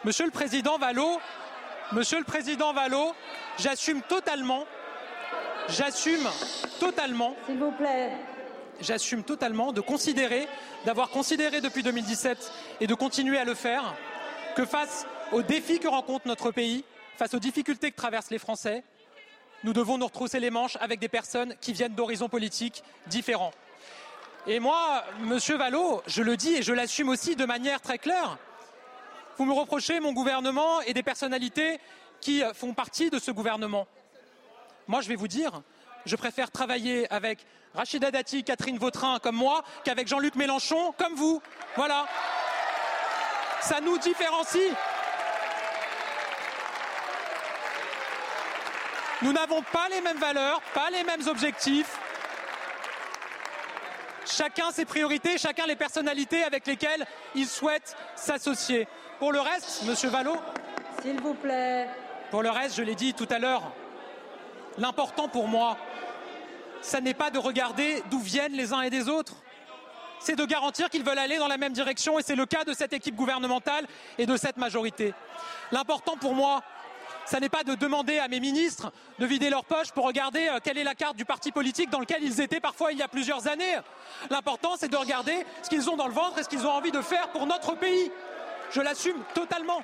[0.05, 1.19] Monsieur le Président Vallot,
[1.93, 3.15] Monsieur le Président Vallot,
[3.59, 4.67] j'assume totalement,
[5.69, 6.29] j'assume
[6.79, 7.35] totalement.
[7.47, 8.11] S'il vous plaît
[8.81, 10.47] j'assume totalement de considérer,
[10.85, 13.95] d'avoir considéré depuis 2017 et de continuer à le faire,
[14.57, 16.85] que face aux défis que rencontre notre pays,
[17.17, 18.85] face aux difficultés que traversent les Français,
[19.65, 23.53] nous devons nous retrousser les manches avec des personnes qui viennent d'horizons politiques différents.
[24.47, 28.39] Et moi, Monsieur Vallot, je le dis et je l'assume aussi de manière très claire.
[29.37, 31.79] Vous me reprochez mon gouvernement et des personnalités
[32.21, 33.87] qui font partie de ce gouvernement.
[34.87, 35.63] Moi, je vais vous dire,
[36.07, 37.45] je préfère travailler avec
[37.75, 41.43] Rachida Dati, Catherine Vautrin comme moi, qu'avec Jean-Luc Mélenchon comme vous.
[41.77, 42.07] Voilà.
[43.61, 44.73] Ça nous différencie.
[49.23, 51.99] Nous n'avons pas les mêmes valeurs, pas les mêmes objectifs.
[54.25, 58.87] Chacun ses priorités, chacun les personnalités avec lesquelles il souhaite s'associer.
[59.19, 60.37] Pour le reste, Monsieur Vallot.
[61.03, 61.89] S'il vous plaît.
[62.31, 63.73] Pour le reste, je l'ai dit tout à l'heure,
[64.77, 65.77] l'important pour moi,
[66.81, 69.35] ça n'est pas de regarder d'où viennent les uns et des autres.
[70.21, 72.73] C'est de garantir qu'ils veulent aller dans la même direction et c'est le cas de
[72.73, 73.87] cette équipe gouvernementale
[74.19, 75.15] et de cette majorité.
[75.71, 76.63] L'important pour moi,
[77.25, 80.61] ça n'est pas de demander à mes ministres de vider leur poche pour regarder euh,
[80.65, 83.09] quelle est la carte du parti politique dans lequel ils étaient parfois il y a
[83.09, 83.77] plusieurs années.
[84.31, 86.91] L'important, c'est de regarder ce qu'ils ont dans le ventre et ce qu'ils ont envie
[86.91, 88.11] de faire pour notre pays.
[88.71, 89.83] Je l'assume totalement.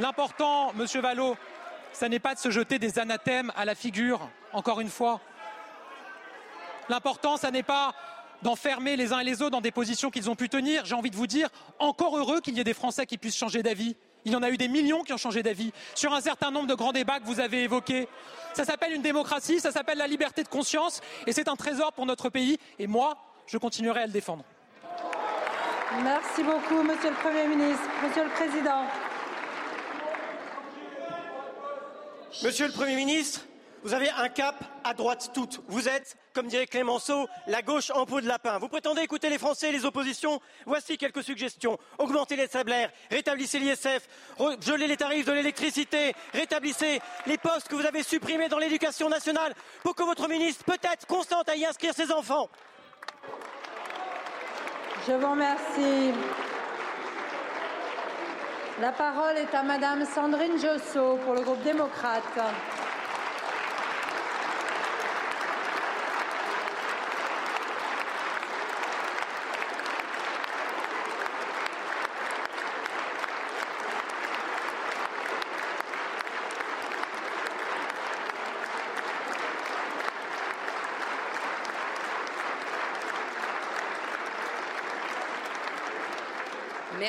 [0.00, 1.36] L'important, Monsieur Vallot,
[1.92, 5.20] ça n'est pas de se jeter des anathèmes à la figure, encore une fois.
[6.88, 7.94] L'important, ça n'est pas
[8.42, 10.84] d'enfermer les uns et les autres dans des positions qu'ils ont pu tenir.
[10.84, 13.62] J'ai envie de vous dire, encore heureux qu'il y ait des Français qui puissent changer
[13.62, 13.96] d'avis.
[14.24, 16.66] Il y en a eu des millions qui ont changé d'avis sur un certain nombre
[16.66, 18.08] de grands débats que vous avez évoqués.
[18.54, 22.06] Ça s'appelle une démocratie, ça s'appelle la liberté de conscience et c'est un trésor pour
[22.06, 22.58] notre pays.
[22.78, 24.44] Et moi, je continuerai à le défendre.
[26.02, 27.84] Merci beaucoup, Monsieur le Premier ministre.
[28.04, 28.84] Monsieur le Président.
[32.42, 33.40] Monsieur le Premier ministre,
[33.82, 35.60] vous avez un cap à droite toute.
[35.68, 38.58] Vous êtes, comme dirait Clémenceau, la gauche en peau de lapin.
[38.58, 41.78] Vous prétendez écouter les Français et les oppositions Voici quelques suggestions.
[41.98, 44.08] Augmentez les salaires, rétablissez l'ISF,
[44.60, 49.54] gelez les tarifs de l'électricité, rétablissez les postes que vous avez supprimés dans l'éducation nationale
[49.82, 52.48] pour que votre ministre, peut-être, consente à y inscrire ses enfants.
[55.06, 56.12] Je vous remercie.
[58.80, 62.22] La parole est à Madame Sandrine Josso pour le groupe démocrate.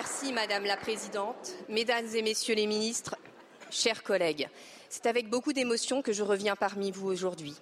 [0.01, 3.17] Merci Madame la Présidente, Mesdames et Messieurs les ministres,
[3.69, 4.47] chers collègues.
[4.87, 7.53] C'est avec beaucoup d'émotion que je reviens parmi vous aujourd'hui.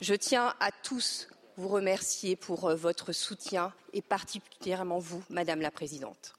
[0.00, 1.26] Je tiens à tous
[1.56, 6.34] vous remercier pour euh, votre soutien et particulièrement vous, Madame la Présidente.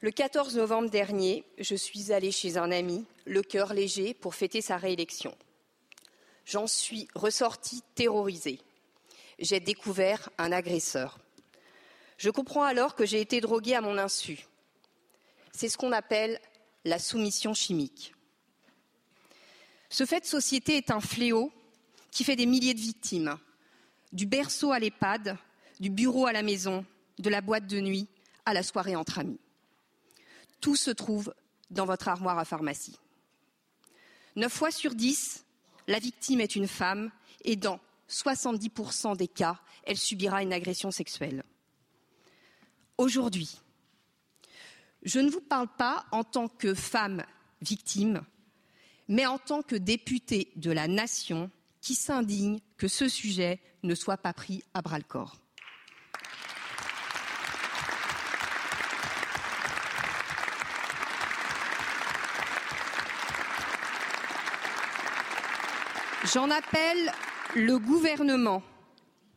[0.00, 4.62] Le 14 novembre dernier, je suis allée chez un ami, le cœur léger, pour fêter
[4.62, 5.32] sa réélection.
[6.44, 8.58] J'en suis ressortie terrorisée.
[9.38, 11.20] J'ai découvert un agresseur.
[12.16, 14.46] Je comprends alors que j'ai été droguée à mon insu.
[15.52, 16.40] C'est ce qu'on appelle
[16.84, 18.14] la soumission chimique.
[19.88, 21.52] Ce fait de société est un fléau
[22.10, 23.38] qui fait des milliers de victimes,
[24.12, 25.36] du berceau à l'EHPAD,
[25.80, 26.84] du bureau à la maison,
[27.18, 28.08] de la boîte de nuit
[28.44, 29.40] à la soirée entre amis.
[30.60, 31.34] Tout se trouve
[31.70, 32.98] dans votre armoire à pharmacie.
[34.36, 35.44] Neuf fois sur dix,
[35.86, 37.10] la victime est une femme
[37.42, 41.44] et dans 70% des cas, elle subira une agression sexuelle
[42.98, 43.60] aujourd'hui.
[45.02, 47.24] Je ne vous parle pas en tant que femme
[47.60, 48.22] victime,
[49.08, 54.16] mais en tant que députée de la nation qui s'indigne que ce sujet ne soit
[54.16, 55.36] pas pris à bras le corps.
[66.32, 67.12] J'en appelle
[67.54, 68.62] le gouvernement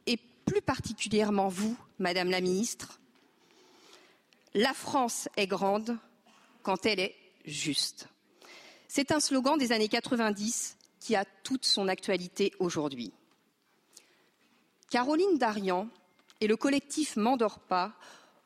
[0.06, 3.00] et plus particulièrement vous, Madame la Ministre,
[4.58, 6.00] la France est grande
[6.64, 8.08] quand elle est juste.
[8.88, 13.14] C'est un slogan des années 90 qui a toute son actualité aujourd'hui.
[14.90, 15.88] Caroline Darian
[16.42, 17.94] et le collectif M'endors pas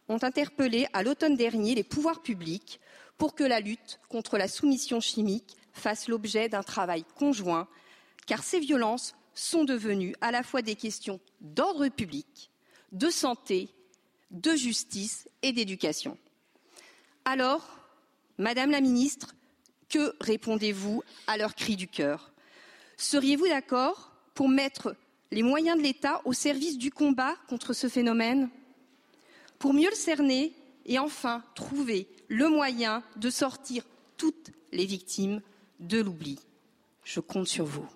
[0.10, 2.82] ont interpellé à l'automne dernier les pouvoirs publics
[3.18, 7.70] pour que la lutte contre la soumission chimique fasse l'objet d'un travail conjoint,
[8.28, 12.52] car ces violences sont devenues à la fois des questions d'ordre public,
[12.92, 13.70] de santé
[14.32, 16.18] de justice et d'éducation.
[17.26, 17.78] Alors,
[18.38, 19.36] Madame la Ministre,
[19.90, 22.32] que répondez-vous à leur cri du cœur?
[22.98, 24.96] Seriez-vous d'accord pour mettre
[25.32, 28.50] les moyens de l'État au service du combat contre ce phénomène?
[29.60, 30.54] Pour mieux le cerner
[30.86, 33.86] et enfin trouver le moyen de sortir
[34.18, 35.42] toutes les victimes
[35.80, 36.40] de l'oubli.
[37.04, 37.88] Je compte sur vous.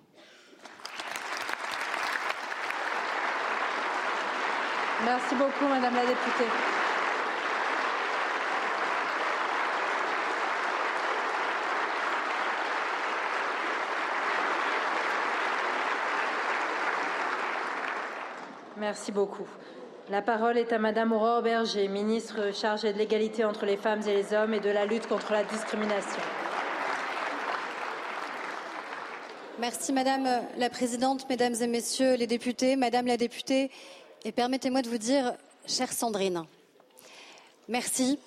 [5.06, 6.50] Merci beaucoup, Madame la députée.
[18.76, 19.46] Merci beaucoup.
[20.10, 24.12] La parole est à Madame Aurore Berger, ministre chargée de l'égalité entre les femmes et
[24.12, 26.22] les hommes et de la lutte contre la discrimination.
[29.60, 30.28] Merci Madame
[30.58, 33.70] la Présidente, Mesdames et Messieurs les députés, Madame la députée,
[34.24, 35.34] et permettez-moi de vous dire,
[35.66, 36.44] chère Sandrine,
[37.68, 38.18] merci.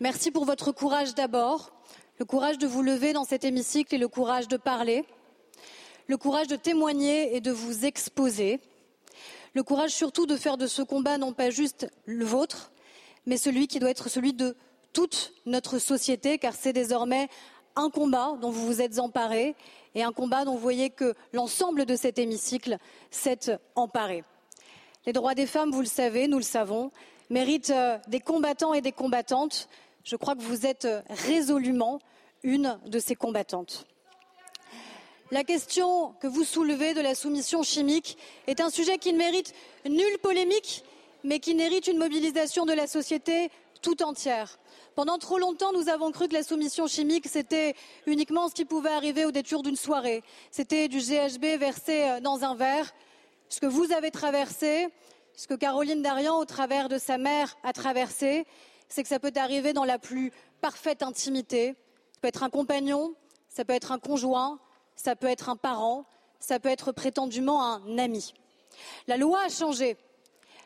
[0.00, 1.72] Merci pour votre courage d'abord,
[2.18, 5.04] le courage de vous lever dans cet hémicycle et le courage de parler,
[6.06, 8.60] le courage de témoigner et de vous exposer,
[9.54, 12.72] le courage surtout de faire de ce combat non pas juste le vôtre,
[13.26, 14.56] mais celui qui doit être celui de
[14.92, 17.28] toute notre société, car c'est désormais
[17.76, 19.54] un combat dont vous vous êtes emparé
[19.94, 22.78] et un combat dont vous voyez que l'ensemble de cet hémicycle
[23.10, 24.24] s'est emparé.
[25.06, 26.90] Les droits des femmes, vous le savez, nous le savons,
[27.30, 29.68] méritent euh, des combattants et des combattantes.
[30.04, 32.00] Je crois que vous êtes euh, résolument
[32.42, 33.86] une de ces combattantes.
[35.30, 39.54] La question que vous soulevez de la soumission chimique est un sujet qui ne mérite
[39.88, 40.84] nulle polémique,
[41.24, 44.58] mais qui mérite une mobilisation de la société tout entière.
[44.96, 47.74] Pendant trop longtemps, nous avons cru que la soumission chimique, c'était
[48.06, 50.22] uniquement ce qui pouvait arriver au détour d'une soirée.
[50.50, 52.92] C'était du GHB versé euh, dans un verre.
[53.50, 54.88] Ce que vous avez traversé,
[55.34, 58.46] ce que Caroline Darian, au travers de sa mère, a traversé,
[58.88, 60.30] c'est que ça peut arriver dans la plus
[60.60, 61.74] parfaite intimité.
[62.12, 63.12] Ça peut être un compagnon,
[63.48, 64.60] ça peut être un conjoint,
[64.94, 66.06] ça peut être un parent,
[66.38, 68.34] ça peut être prétendument un ami.
[69.08, 69.96] La loi a changé.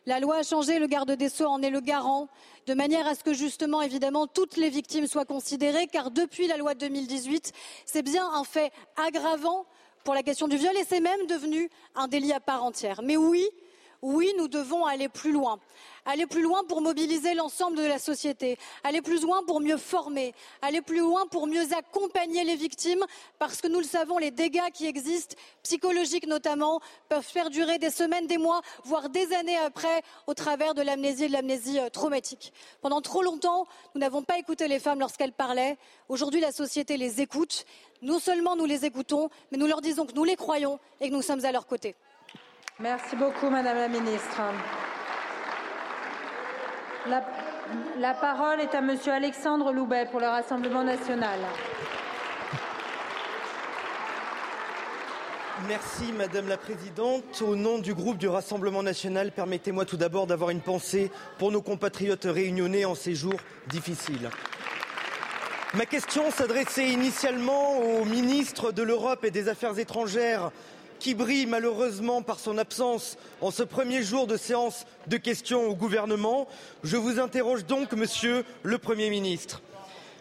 [0.05, 2.29] La loi a changé, le garde des Sceaux en est le garant,
[2.67, 6.59] de manière à ce que justement, évidemment, toutes les victimes soient considérées, car depuis la
[6.59, 7.53] loi de 2018,
[7.87, 8.71] c'est bien un fait
[9.03, 9.65] aggravant
[10.05, 13.01] pour la question du viol et c'est même devenu un délit à part entière.
[13.03, 13.49] Mais oui,
[14.05, 15.59] oui, nous devons aller plus loin.
[16.05, 18.59] Aller plus loin pour mobiliser l'ensemble de la société.
[18.83, 20.35] Aller plus loin pour mieux former.
[20.61, 23.03] Aller plus loin pour mieux accompagner les victimes.
[23.39, 28.27] Parce que nous le savons, les dégâts qui existent, psychologiques notamment, peuvent perdurer des semaines,
[28.27, 32.53] des mois, voire des années après, au travers de l'amnésie et de l'amnésie euh, traumatique.
[32.83, 35.79] Pendant trop longtemps, nous n'avons pas écouté les femmes lorsqu'elles parlaient.
[36.11, 37.65] Aujourd'hui, la société les écoute.
[38.03, 41.15] Non seulement nous les écoutons, mais nous leur disons que nous les croyons et que
[41.15, 41.97] nous sommes à leur côté.
[42.81, 44.41] Merci beaucoup, Madame la Ministre.
[47.99, 51.39] La, parole est à Monsieur Alexandre Loubet pour le Rassemblement national.
[55.69, 57.43] Merci Madame la Présidente.
[57.43, 61.63] Au nom du groupe du Rassemblement national, permettez-moi tout d'abord d'avoir une pensée pour nos
[61.63, 63.39] compatriotes réunionnais en ces jours
[63.69, 64.31] difficiles.
[65.75, 70.53] Ma question s'adressait initialement au ministre de l'Europe et des Affaires étrangères,
[70.99, 75.75] qui brille malheureusement par son absence en ce premier jour de séance de questions au
[75.75, 76.49] gouvernement.
[76.83, 79.63] Je vous interroge donc, Monsieur le Premier ministre.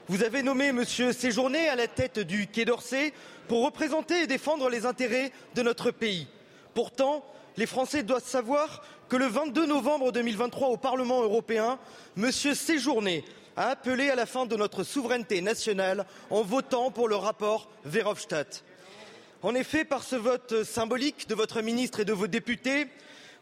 [0.09, 3.13] Vous avez nommé Monsieur Séjourné à la tête du Quai d'Orsay
[3.47, 6.27] pour représenter et défendre les intérêts de notre pays.
[6.73, 7.23] Pourtant,
[7.55, 11.79] les Français doivent savoir que le 22 novembre 2023 au Parlement européen,
[12.15, 13.23] Monsieur Séjourné
[13.55, 18.63] a appelé à la fin de notre souveraineté nationale en votant pour le rapport Verhofstadt.
[19.43, 22.87] En effet, par ce vote symbolique de votre ministre et de vos députés,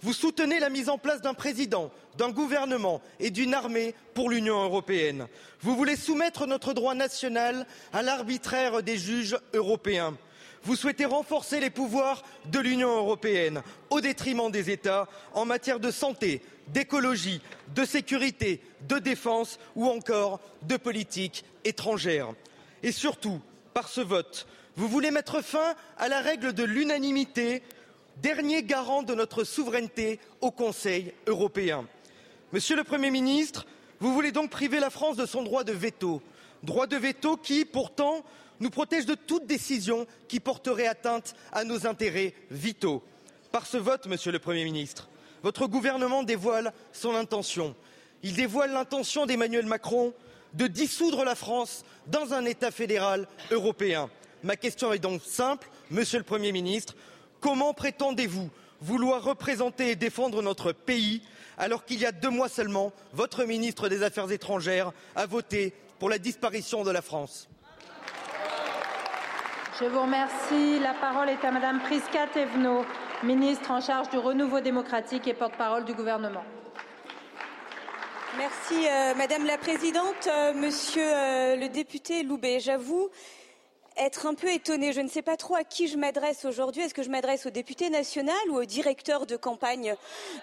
[0.02, 4.64] vous soutenez la mise en place d'un président, d'un gouvernement et d'une armée pour l'Union
[4.64, 5.28] européenne.
[5.60, 10.18] Vous voulez soumettre notre droit national à l'arbitraire des juges européens.
[10.64, 15.92] Vous souhaitez renforcer les pouvoirs de l'Union européenne au détriment des États en matière de
[15.92, 17.42] santé, d'écologie,
[17.76, 22.30] de sécurité, de défense ou encore de politique étrangère.
[22.82, 23.40] Et surtout,
[23.76, 24.48] par ce vote,
[24.82, 27.62] vous voulez mettre fin à la règle de l'unanimité,
[28.18, 31.86] dernier garant de notre souveraineté au Conseil européen.
[32.52, 33.68] Monsieur le Premier ministre,
[34.00, 36.20] vous voulez donc priver la France de son droit de veto,
[36.64, 38.26] droit de veto qui, pourtant,
[38.60, 43.04] nous protège de toute décision qui porterait atteinte à nos intérêts vitaux.
[43.52, 45.10] Par ce vote, Monsieur le Premier ministre,
[45.44, 47.76] votre gouvernement dévoile son intention.
[48.24, 50.12] Il dévoile l'intention d'Emmanuel Macron
[50.56, 54.10] de dissoudre la France dans un État fédéral européen.
[54.44, 56.96] Ma question est donc simple, Monsieur le Premier ministre.
[57.40, 58.50] Comment prétendez-vous
[58.82, 61.22] vouloir représenter et défendre notre pays
[61.58, 66.10] alors qu'il y a deux mois seulement, votre ministre des Affaires étrangères a voté pour
[66.10, 67.48] la disparition de la France?
[69.80, 70.80] Je vous remercie.
[70.80, 72.84] La parole est à Madame Priska Thévenot,
[73.24, 76.44] ministre en charge du renouveau démocratique et porte-parole du gouvernement.
[78.38, 80.28] Merci euh, Madame la Présidente.
[80.28, 83.10] Euh, monsieur euh, le député Loubet, j'avoue
[84.02, 84.94] être un peu étonnée.
[84.94, 86.82] Je ne sais pas trop à qui je m'adresse aujourd'hui.
[86.82, 89.96] Est-ce que je m'adresse au député national ou au directeur de campagne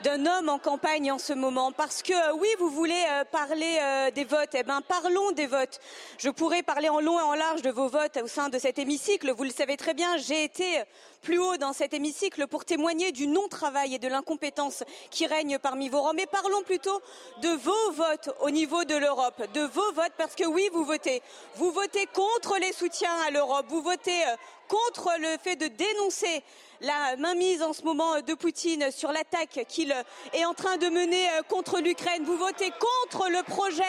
[0.05, 1.73] d'un homme en campagne en ce moment?
[1.73, 4.55] Parce que euh, oui, vous voulez euh, parler euh, des votes.
[4.55, 5.81] Eh bien, parlons des votes.
[6.19, 8.79] Je pourrais parler en long et en large de vos votes au sein de cet
[8.79, 9.33] hémicycle.
[9.33, 10.85] Vous le savez très bien, j'ai été
[11.23, 15.89] plus haut dans cet hémicycle pour témoigner du non-travail et de l'incompétence qui règne parmi
[15.89, 16.15] vos rangs.
[16.15, 17.01] Mais parlons plutôt
[17.43, 21.23] de vos votes au niveau de l'Europe, de vos votes, parce que oui, vous votez.
[21.57, 24.37] Vous votez contre les soutiens à l'Europe, vous votez euh,
[24.69, 26.43] contre le fait de dénoncer
[26.81, 29.95] la mainmise en ce moment de Poutine sur l'attaque qu'il
[30.33, 32.25] est en train de mener euh, contre l'Ukraine.
[32.25, 33.83] Vous votez contre le projet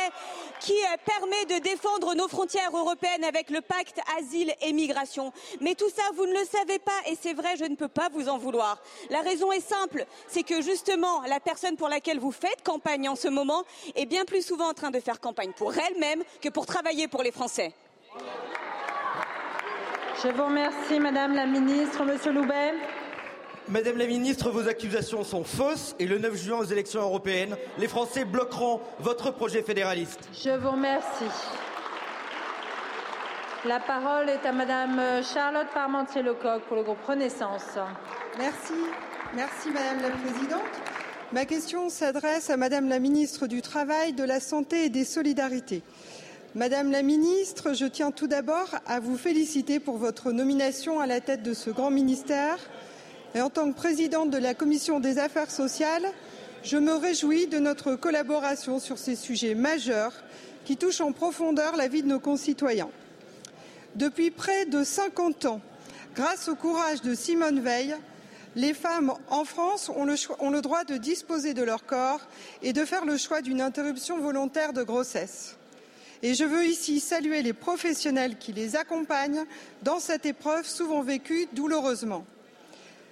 [0.61, 5.33] qui euh, permet de défendre nos frontières européennes avec le pacte asile et migration.
[5.59, 8.09] Mais tout ça, vous ne le savez pas et c'est vrai, je ne peux pas
[8.13, 8.81] vous en vouloir.
[9.09, 13.15] La raison est simple, c'est que justement, la personne pour laquelle vous faites campagne en
[13.15, 13.63] ce moment
[13.95, 17.23] est bien plus souvent en train de faire campagne pour elle-même que pour travailler pour
[17.23, 17.73] les Français.
[20.21, 22.03] Je vous remercie, Madame la Ministre.
[22.03, 22.73] Monsieur Loubet.
[23.69, 27.87] Madame la Ministre, vos accusations sont fausses et le 9 juin aux élections européennes, les
[27.87, 30.19] Français bloqueront votre projet fédéraliste.
[30.33, 31.23] Je vous remercie.
[33.65, 37.77] La parole est à Madame Charlotte Parmentier-Lecoq pour le groupe Renaissance.
[38.37, 38.73] Merci.
[39.33, 40.59] Merci Madame la Présidente.
[41.31, 45.83] Ma question s'adresse à Madame la Ministre du Travail, de la Santé et des Solidarités.
[46.55, 51.21] Madame la Ministre, je tiens tout d'abord à vous féliciter pour votre nomination à la
[51.21, 52.57] tête de ce grand ministère.
[53.35, 56.07] Et en tant que présidente de la Commission des affaires sociales,
[56.63, 60.13] je me réjouis de notre collaboration sur ces sujets majeurs
[60.65, 62.89] qui touchent en profondeur la vie de nos concitoyens.
[63.93, 65.61] Depuis près de 50 ans,
[66.15, 67.95] grâce au courage de Simone Veil,
[68.55, 72.21] les femmes en France ont le, ont le droit de disposer de leur corps
[72.63, 75.58] et de faire le choix d'une interruption volontaire de grossesse.
[76.21, 79.45] Je veux ici saluer les professionnels qui les accompagnent
[79.83, 82.25] dans cette épreuve souvent vécue douloureusement.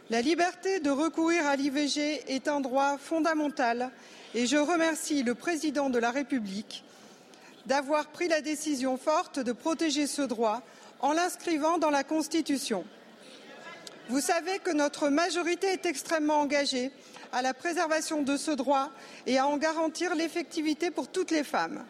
[0.09, 3.91] La liberté de recourir à l'IVG est un droit fondamental
[4.35, 6.83] et je remercie le président de la République
[7.65, 10.61] d'avoir pris la décision forte de protéger ce droit
[10.99, 12.85] en l'inscrivant dans la Constitution.
[14.09, 16.91] Vous savez que notre majorité est extrêmement engagée
[17.31, 18.89] à la préservation de ce droit
[19.25, 21.83] et à en garantir l'effectivité pour toutes les femmes.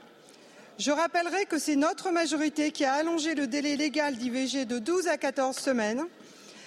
[0.80, 5.07] Je rappellerai que c'est notre majorité qui a allongé le délai légal d'IVG de 12
[5.07, 6.05] à 14 semaines.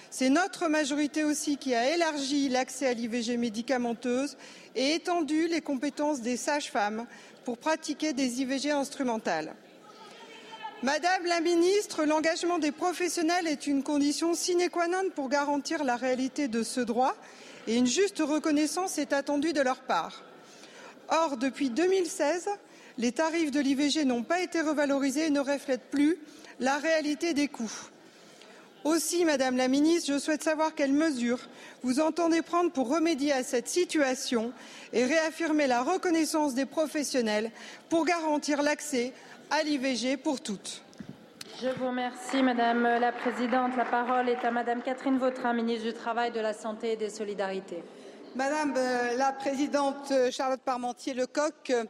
[0.09, 4.35] C'est notre majorité aussi qui a élargi l'accès à l'IVG médicamenteuse
[4.75, 7.05] et étendu les compétences des sages-femmes
[7.45, 9.55] pour pratiquer des IVG instrumentales.
[10.83, 15.95] Madame la ministre, l'engagement des professionnels est une condition sine qua non pour garantir la
[15.95, 17.15] réalité de ce droit
[17.65, 20.21] et une juste reconnaissance est attendue de leur part.
[21.07, 22.49] Or, depuis 2016,
[22.97, 26.17] les tarifs de l'IVG n'ont pas été revalorisés et ne reflètent plus
[26.59, 27.71] la réalité des coûts.
[28.83, 31.39] Aussi, Madame la Ministre, je souhaite savoir quelles mesures
[31.83, 34.51] vous entendez prendre pour remédier à cette situation
[34.91, 37.51] et réaffirmer la reconnaissance des professionnels
[37.89, 39.13] pour garantir l'accès
[39.51, 40.81] à l'IVG pour toutes.
[41.61, 43.73] Je vous remercie, Madame la Présidente.
[43.77, 47.09] La parole est à Madame Catherine Vautrin, ministre du Travail, de la Santé et des
[47.09, 47.83] Solidarités.
[48.35, 51.83] Madame euh, la Présidente euh, Charlotte Parmentier-Lecoq, euh,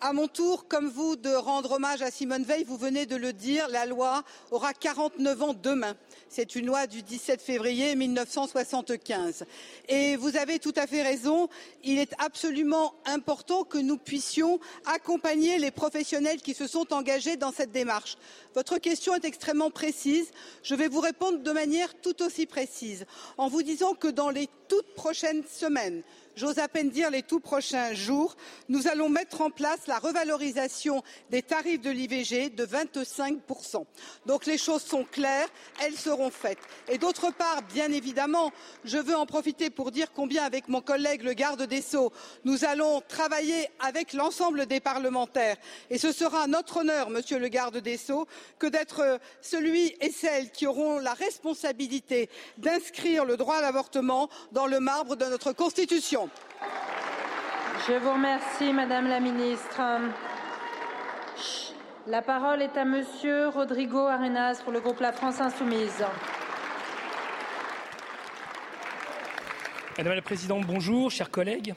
[0.00, 3.32] à mon tour, comme vous, de rendre hommage à Simone Veil, vous venez de le
[3.32, 5.96] dire, la loi aura 49 ans demain.
[6.28, 9.44] C'est une loi du 17 février 1975.
[9.88, 11.48] Et vous avez tout à fait raison,
[11.82, 17.52] il est absolument important que nous puissions accompagner les professionnels qui se sont engagés dans
[17.52, 18.18] cette démarche.
[18.54, 20.30] Votre question est extrêmement précise.
[20.62, 23.06] Je vais vous répondre de manière tout aussi précise
[23.38, 26.02] en vous disant que dans les toutes prochaines semaines,
[26.36, 28.36] j'ose à peine dire les tout prochains jours,
[28.68, 33.84] nous allons mettre en place la revalorisation des tarifs de l'IVG de 25%.
[34.26, 35.48] Donc les choses sont claires,
[35.82, 36.58] elles seront faites.
[36.88, 38.52] Et d'autre part, bien évidemment,
[38.84, 42.12] je veux en profiter pour dire combien, avec mon collègue le garde des Sceaux,
[42.44, 45.56] nous allons travailler avec l'ensemble des parlementaires.
[45.90, 48.26] Et ce sera notre honneur, monsieur le garde des Sceaux,
[48.58, 52.28] que d'être celui et celle qui auront la responsabilité
[52.58, 56.25] d'inscrire le droit à l'avortement dans le marbre de notre Constitution.
[57.88, 59.80] Je vous remercie, Madame la Ministre.
[62.08, 66.04] La parole est à Monsieur Rodrigo Arenas pour le groupe La France Insoumise.
[69.98, 71.74] Madame la Présidente, bonjour, chers collègues.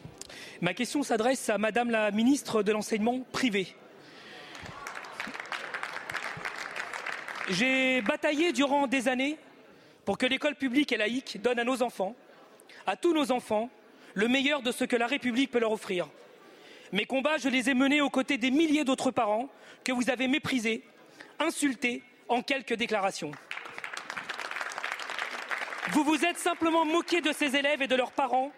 [0.62, 3.76] Ma question s'adresse à Madame la Ministre de l'Enseignement privé.
[7.50, 9.38] J'ai bataillé durant des années
[10.06, 12.16] pour que l'école publique et laïque donne à nos enfants,
[12.86, 13.70] à tous nos enfants,
[14.20, 16.10] le meilleur de ce que la République peut leur offrir.
[16.92, 19.48] Mes combats, je les ai menés aux côtés des milliers d'autres parents
[19.86, 20.84] que vous avez méprisés,
[21.40, 23.32] insultés en quelques déclarations.
[25.94, 28.52] Vous vous êtes simplement moqué de ces élèves et de leurs parents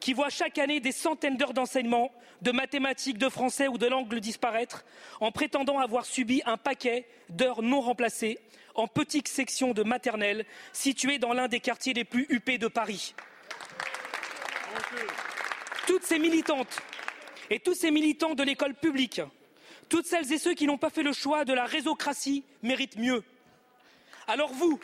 [0.00, 2.12] qui voient chaque année des centaines d'heures d'enseignement
[2.42, 4.84] de mathématiques, de français ou de langue disparaître
[5.20, 8.38] en prétendant avoir subi un paquet d'heures non remplacées
[8.74, 10.44] en petites sections de maternelle
[10.74, 13.14] situées dans l'un des quartiers les plus huppés de Paris.
[15.86, 16.80] Toutes ces militantes
[17.50, 19.20] et tous ces militants de l'école publique,
[19.88, 23.22] toutes celles et ceux qui n'ont pas fait le choix de la réseaucratie méritent mieux.
[24.26, 24.80] Alors vous,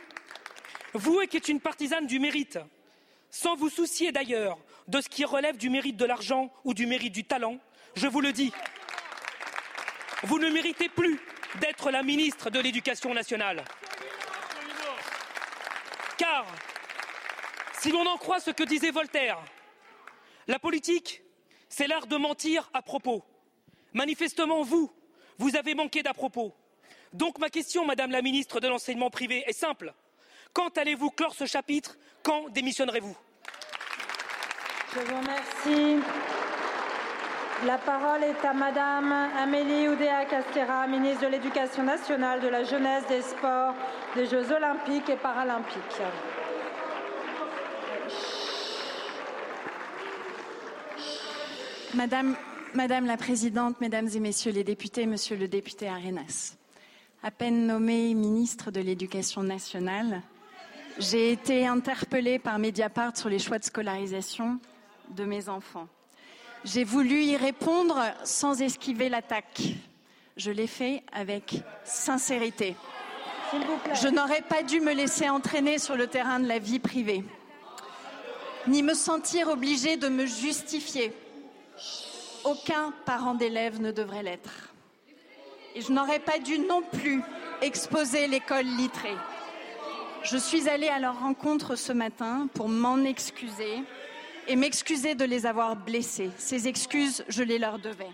[0.94, 2.59] vous qui êtes une partisane du mérite,
[3.30, 7.12] sans vous soucier d'ailleurs de ce qui relève du mérite de l'argent ou du mérite
[7.12, 7.59] du talent,
[7.94, 8.53] je vous le dis,
[10.22, 11.18] vous ne méritez plus
[11.61, 13.64] d'être la ministre de l'Éducation nationale.
[16.16, 16.46] Car,
[17.80, 19.38] si l'on en croit ce que disait Voltaire,
[20.47, 21.22] la politique,
[21.68, 23.22] c'est l'art de mentir à propos.
[23.93, 24.90] Manifestement, vous,
[25.38, 26.55] vous avez manqué d'à propos.
[27.12, 29.93] Donc ma question, Madame la ministre de l'enseignement privé, est simple.
[30.53, 31.97] Quand allez-vous clore ce chapitre?
[32.22, 33.16] Quand démissionnerez-vous?
[34.95, 36.03] Je vous remercie.
[37.64, 43.07] La parole est à Madame Amélie Oudéa Castéra, ministre de l'Éducation nationale, de la jeunesse,
[43.07, 43.74] des sports,
[44.16, 46.03] des Jeux olympiques et paralympiques.
[51.95, 52.36] Madame,
[52.74, 56.55] Madame la Présidente, Mesdames et Messieurs les députés, Monsieur le député Arenas,
[57.22, 60.22] à peine nommé ministre de l'Éducation nationale,
[60.99, 64.59] j'ai été interpellée par Mediapart sur les choix de scolarisation
[65.11, 65.86] de mes enfants.
[66.64, 69.61] J'ai voulu y répondre sans esquiver l'attaque.
[70.38, 72.74] Je l'ai fait avec sincérité.
[73.53, 77.22] Je n'aurais pas dû me laisser entraîner sur le terrain de la vie privée,
[78.66, 81.12] ni me sentir obligée de me justifier.
[82.44, 84.72] Aucun parent d'élève ne devrait l'être.
[85.74, 87.22] Et je n'aurais pas dû non plus
[87.60, 89.16] exposer l'école littrée.
[90.22, 93.82] Je suis allée à leur rencontre ce matin pour m'en excuser
[94.48, 96.30] et m'excuser de les avoir blessés.
[96.36, 98.10] Ces excuses, je les leur devais.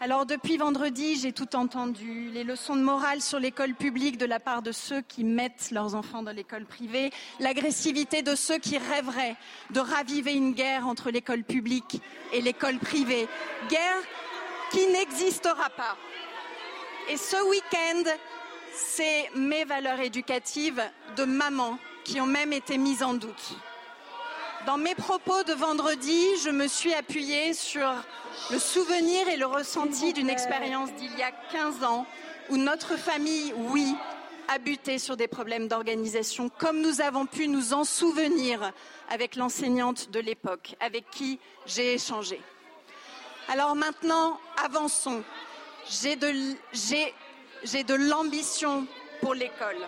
[0.00, 4.38] Alors depuis vendredi, j'ai tout entendu, les leçons de morale sur l'école publique de la
[4.38, 9.34] part de ceux qui mettent leurs enfants dans l'école privée, l'agressivité de ceux qui rêveraient
[9.70, 12.00] de raviver une guerre entre l'école publique
[12.32, 13.26] et l'école privée,
[13.68, 14.02] guerre
[14.70, 15.96] qui n'existera pas.
[17.10, 18.08] Et ce week-end,
[18.72, 20.80] c'est mes valeurs éducatives
[21.16, 23.56] de maman qui ont même été mises en doute.
[24.66, 27.88] Dans mes propos de vendredi, je me suis appuyée sur
[28.50, 32.06] le souvenir et le ressenti d'une expérience d'il y a 15 ans
[32.50, 33.94] où notre famille, oui,
[34.48, 38.72] a buté sur des problèmes d'organisation, comme nous avons pu nous en souvenir
[39.10, 42.40] avec l'enseignante de l'époque, avec qui j'ai échangé.
[43.48, 45.22] Alors maintenant, avançons.
[45.88, 48.86] J'ai de, de l'ambition
[49.20, 49.86] pour l'école.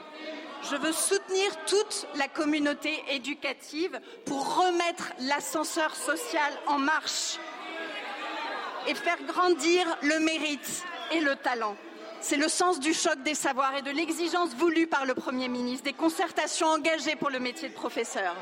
[0.69, 7.39] Je veux soutenir toute la communauté éducative pour remettre l'ascenseur social en marche
[8.87, 11.77] et faire grandir le mérite et le talent.
[12.21, 15.85] C'est le sens du choc des savoirs et de l'exigence voulue par le Premier ministre,
[15.85, 18.37] des concertations engagées pour le métier de professeur.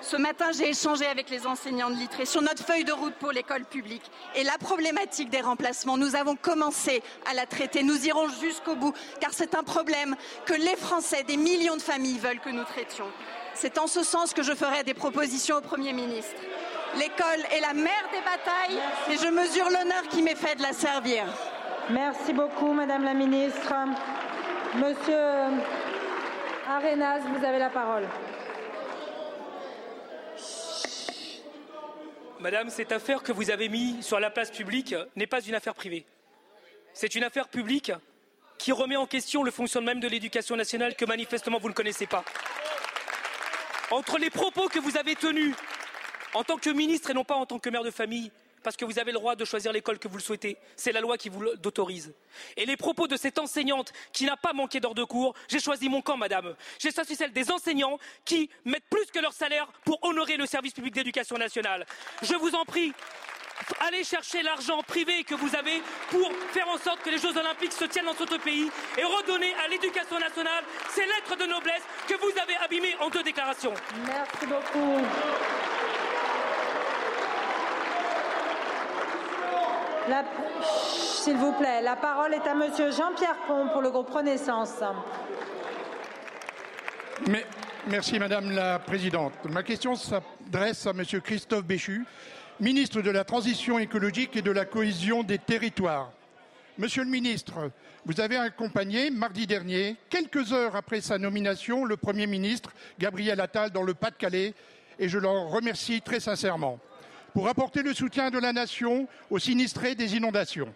[0.00, 3.32] Ce matin, j'ai échangé avec les enseignants de Littré sur notre feuille de route pour
[3.32, 5.96] l'école publique et la problématique des remplacements.
[5.96, 7.82] Nous avons commencé à la traiter.
[7.82, 10.14] Nous irons jusqu'au bout car c'est un problème
[10.46, 13.08] que les Français, des millions de familles veulent que nous traitions.
[13.54, 16.40] C'est en ce sens que je ferai des propositions au Premier ministre.
[16.94, 18.80] L'école est la mère des batailles
[19.10, 21.24] et je mesure l'honneur qui m'est fait de la servir.
[21.90, 23.74] Merci beaucoup, Madame la Ministre.
[24.76, 25.58] Monsieur
[26.68, 28.06] Arenas, vous avez la parole.
[32.40, 35.74] Madame, cette affaire que vous avez mise sur la place publique n'est pas une affaire
[35.74, 36.06] privée.
[36.92, 37.90] C'est une affaire publique
[38.58, 42.06] qui remet en question le fonctionnement même de l'éducation nationale que manifestement vous ne connaissez
[42.06, 42.24] pas.
[43.90, 45.54] Entre les propos que vous avez tenus
[46.32, 48.30] en tant que ministre et non pas en tant que mère de famille,
[48.62, 50.56] parce que vous avez le droit de choisir l'école que vous le souhaitez.
[50.76, 52.14] C'est la loi qui vous l'autorise.
[52.56, 55.88] Et les propos de cette enseignante qui n'a pas manqué d'heures de cours, j'ai choisi
[55.88, 56.54] mon camp, madame.
[56.78, 60.72] J'ai choisi celle des enseignants qui mettent plus que leur salaire pour honorer le service
[60.72, 61.86] public d'éducation nationale.
[62.22, 62.92] Je vous en prie,
[63.80, 67.72] allez chercher l'argent privé que vous avez pour faire en sorte que les Jeux Olympiques
[67.72, 72.14] se tiennent dans notre pays et redonner à l'éducation nationale ces lettres de noblesse que
[72.14, 73.74] vous avez abîmées en deux déclarations.
[74.06, 75.04] Merci beaucoup.
[81.22, 84.80] S'il vous plaît, la parole est à Monsieur Jean-Pierre Pont pour le groupe Renaissance.
[87.86, 89.34] merci Madame la Présidente.
[89.50, 92.06] Ma question s'adresse à Monsieur Christophe Béchu,
[92.60, 96.10] ministre de la Transition écologique et de la cohésion des territoires.
[96.78, 97.70] Monsieur le ministre,
[98.06, 103.70] vous avez accompagné mardi dernier, quelques heures après sa nomination, le Premier ministre Gabriel Attal
[103.70, 104.54] dans le Pas-de-Calais
[104.98, 106.78] et je l'en remercie très sincèrement
[107.38, 110.74] pour apporter le soutien de la nation aux sinistrés des inondations.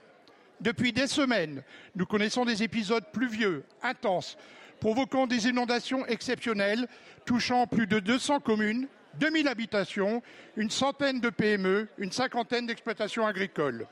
[0.61, 1.65] Depuis des semaines,
[1.97, 4.37] nous connaissons des épisodes pluvieux, intenses,
[4.79, 6.87] provoquant des inondations exceptionnelles,
[7.25, 10.23] touchant plus de 200 communes, 2000 habitations,
[10.57, 13.89] une centaine de PME, une cinquantaine d'exploitations agricoles.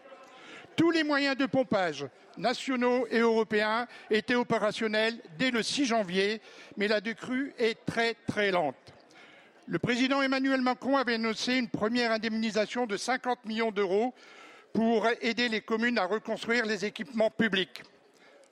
[0.77, 2.07] Tous les moyens de pompage,
[2.39, 6.41] nationaux et européens, étaient opérationnels dès le 6 janvier,
[6.77, 8.95] mais la décrue est très très lente.
[9.71, 14.13] Le président Emmanuel Macron avait annoncé une première indemnisation de 50 millions d'euros
[14.73, 17.85] pour aider les communes à reconstruire les équipements publics.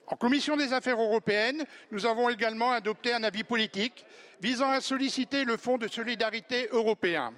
[0.07, 4.05] En commission des affaires européennes, nous avons également adopté un avis politique
[4.39, 7.33] visant à solliciter le Fonds de solidarité européen.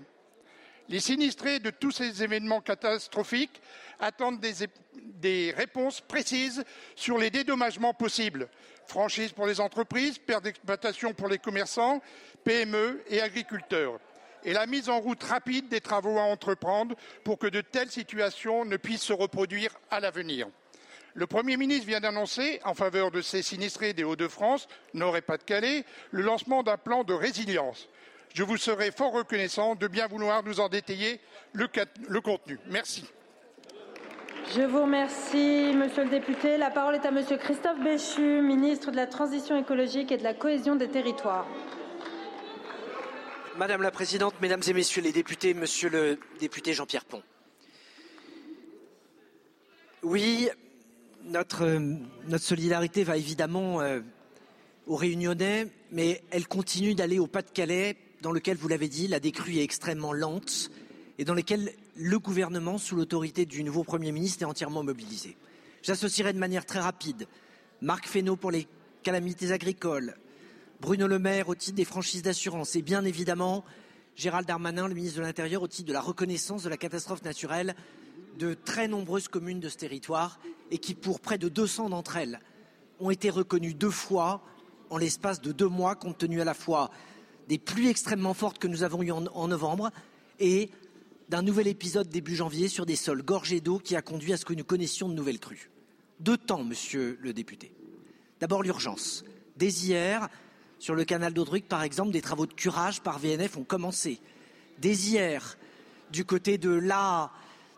[0.87, 3.63] Les sinistrés de tous ces événements catastrophiques
[3.99, 6.63] attendent des, des, réponses précises
[6.95, 8.47] sur les dédommagements possibles.
[8.91, 12.01] Franchise pour les entreprises, perte d'exploitation pour les commerçants,
[12.43, 13.99] PME et agriculteurs
[14.43, 18.65] et la mise en route rapide des travaux à entreprendre pour que de telles situations
[18.65, 20.47] ne puissent se reproduire à l'avenir.
[21.13, 25.85] Le Premier ministre vient d'annoncer, en faveur de ces sinistrés des Hauts-de-France, Nord et Pas-de-Calais,
[26.11, 27.87] le lancement d'un plan de résilience.
[28.33, 31.19] Je vous serai fort reconnaissant de bien vouloir nous en détailler
[31.53, 31.67] le,
[32.07, 32.59] le contenu.
[32.67, 33.05] Merci.
[34.53, 36.57] Je vous remercie, Monsieur le député.
[36.57, 40.33] La parole est à Monsieur Christophe Béchu, ministre de la Transition écologique et de la
[40.33, 41.47] cohésion des territoires.
[43.57, 47.23] Madame la Présidente, Mesdames et Messieurs les députés, Monsieur le député Jean-Pierre Pont.
[50.03, 50.49] Oui,
[51.23, 51.79] notre,
[52.37, 54.01] solidarité va évidemment euh,
[54.85, 59.59] aux Réunionnais, mais elle continue d'aller au Pas-de-Calais, dans lequel, vous l'avez dit, la décrue
[59.59, 60.71] est extrêmement lente
[61.19, 65.37] et dans lequel le gouvernement, sous l'autorité du nouveau Premier ministre, est entièrement mobilisé.
[65.83, 67.27] J'associerai de manière très rapide
[67.81, 68.67] Marc Fesneau pour les
[69.03, 70.15] calamités agricoles,
[70.79, 73.63] Bruno Le Maire au titre des franchises d'assurance et bien évidemment
[74.15, 77.75] Gérald Darmanin, le ministre de l'Intérieur, au titre de la reconnaissance de la catastrophe naturelle
[78.37, 80.39] de très nombreuses communes de ce territoire
[80.69, 82.39] et qui, pour près de 200 d'entre elles,
[82.99, 84.43] ont été reconnues deux fois
[84.89, 86.91] en l'espace de deux mois, compte tenu à la fois
[87.47, 89.91] des pluies extrêmement fortes que nous avons eues en, en novembre
[90.39, 90.69] et
[91.31, 94.43] d'un nouvel épisode début janvier sur des sols gorgés d'eau qui a conduit à ce
[94.43, 95.71] que nous connaissions de nouvelles crues.
[96.19, 97.71] Deux temps, monsieur le député.
[98.41, 99.23] D'abord l'urgence.
[99.55, 100.27] Dès hier,
[100.77, 104.19] sur le canal d'Audruc, par exemple, des travaux de curage par VNF ont commencé.
[104.79, 105.57] Dès hier,
[106.11, 107.31] du côté de là,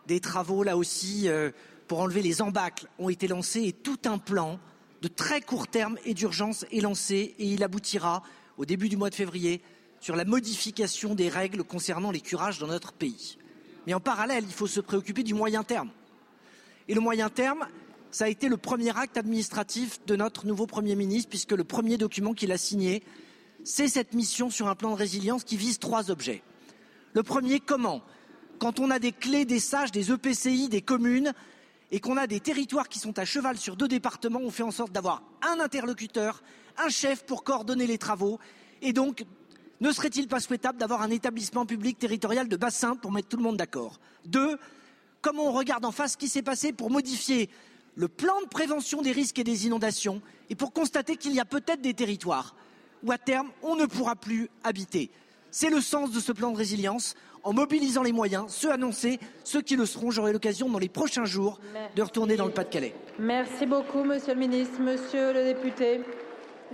[0.08, 1.52] des travaux là aussi euh,
[1.86, 4.58] pour enlever les embâcles ont été lancés et tout un plan
[5.00, 8.24] de très court terme et d'urgence est lancé et il aboutira
[8.58, 9.62] au début du mois de février
[10.00, 13.38] sur la modification des règles concernant les curages dans notre pays.
[13.86, 15.90] Mais en parallèle, il faut se préoccuper du moyen terme.
[16.88, 17.66] Et le moyen terme,
[18.10, 21.96] ça a été le premier acte administratif de notre nouveau Premier ministre, puisque le premier
[21.96, 23.02] document qu'il a signé,
[23.64, 26.42] c'est cette mission sur un plan de résilience qui vise trois objets.
[27.14, 28.02] Le premier, comment?
[28.58, 31.32] Quand on a des clés des sages, des EPCI, des communes,
[31.90, 34.70] et qu'on a des territoires qui sont à cheval sur deux départements, on fait en
[34.70, 36.42] sorte d'avoir un interlocuteur,
[36.76, 38.38] un chef pour coordonner les travaux,
[38.82, 39.24] et donc
[39.80, 43.42] ne serait-il pas souhaitable d'avoir un établissement public territorial de bassin pour mettre tout le
[43.42, 44.00] monde d'accord?
[44.24, 44.58] Deux,
[45.20, 47.50] comment on regarde en face ce qui s'est passé pour modifier
[47.96, 50.20] le plan de prévention des risques et des inondations
[50.50, 52.54] et pour constater qu'il y a peut-être des territoires
[53.02, 55.10] où à terme on ne pourra plus habiter.
[55.50, 57.14] C'est le sens de ce plan de résilience
[57.44, 60.10] en mobilisant les moyens, ceux annoncés, ceux qui le seront.
[60.10, 61.60] J'aurai l'occasion dans les prochains jours
[61.94, 62.94] de retourner dans le Pas-de-Calais.
[63.18, 64.80] Merci beaucoup, Monsieur le ministre.
[64.80, 66.00] Monsieur le député.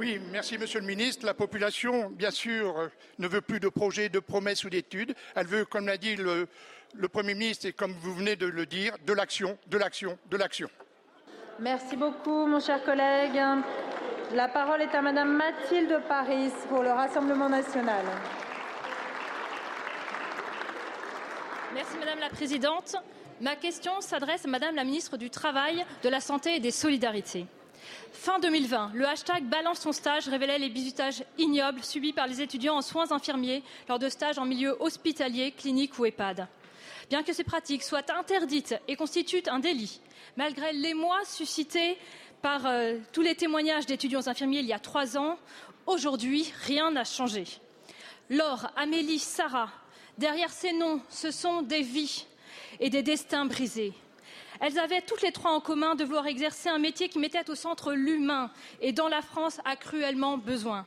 [0.00, 1.26] Oui, merci Monsieur le ministre.
[1.26, 5.14] La population, bien sûr, ne veut plus de projets, de promesses ou d'études.
[5.34, 6.48] Elle veut, comme l'a dit le,
[6.94, 10.38] le Premier ministre et comme vous venez de le dire, de l'action, de l'action, de
[10.38, 10.70] l'action.
[11.58, 13.38] Merci beaucoup, mon cher collègue.
[14.32, 18.06] La parole est à Madame Mathilde Paris pour le Rassemblement national.
[21.74, 22.96] Merci Madame la Présidente.
[23.42, 27.44] Ma question s'adresse à Madame la Ministre du Travail, de la Santé et des Solidarités.
[28.12, 32.76] Fin 2020, le hashtag Balance son stage révélait les bizutages ignobles subis par les étudiants
[32.76, 36.46] en soins infirmiers lors de stages en milieu hospitalier, clinique ou EHPAD.
[37.08, 40.00] Bien que ces pratiques soient interdites et constituent un délit,
[40.36, 41.96] malgré l'émoi suscité
[42.42, 45.38] par euh, tous les témoignages d'étudiants infirmiers il y a trois ans,
[45.86, 47.44] aujourd'hui, rien n'a changé.
[48.28, 49.70] Laure, Amélie, Sarah,
[50.18, 52.26] derrière ces noms, ce sont des vies
[52.78, 53.92] et des destins brisés.
[54.60, 57.54] Elles avaient toutes les trois en commun de vouloir exercer un métier qui mettait au
[57.54, 58.50] centre l'humain
[58.80, 60.86] et dont la France a cruellement besoin.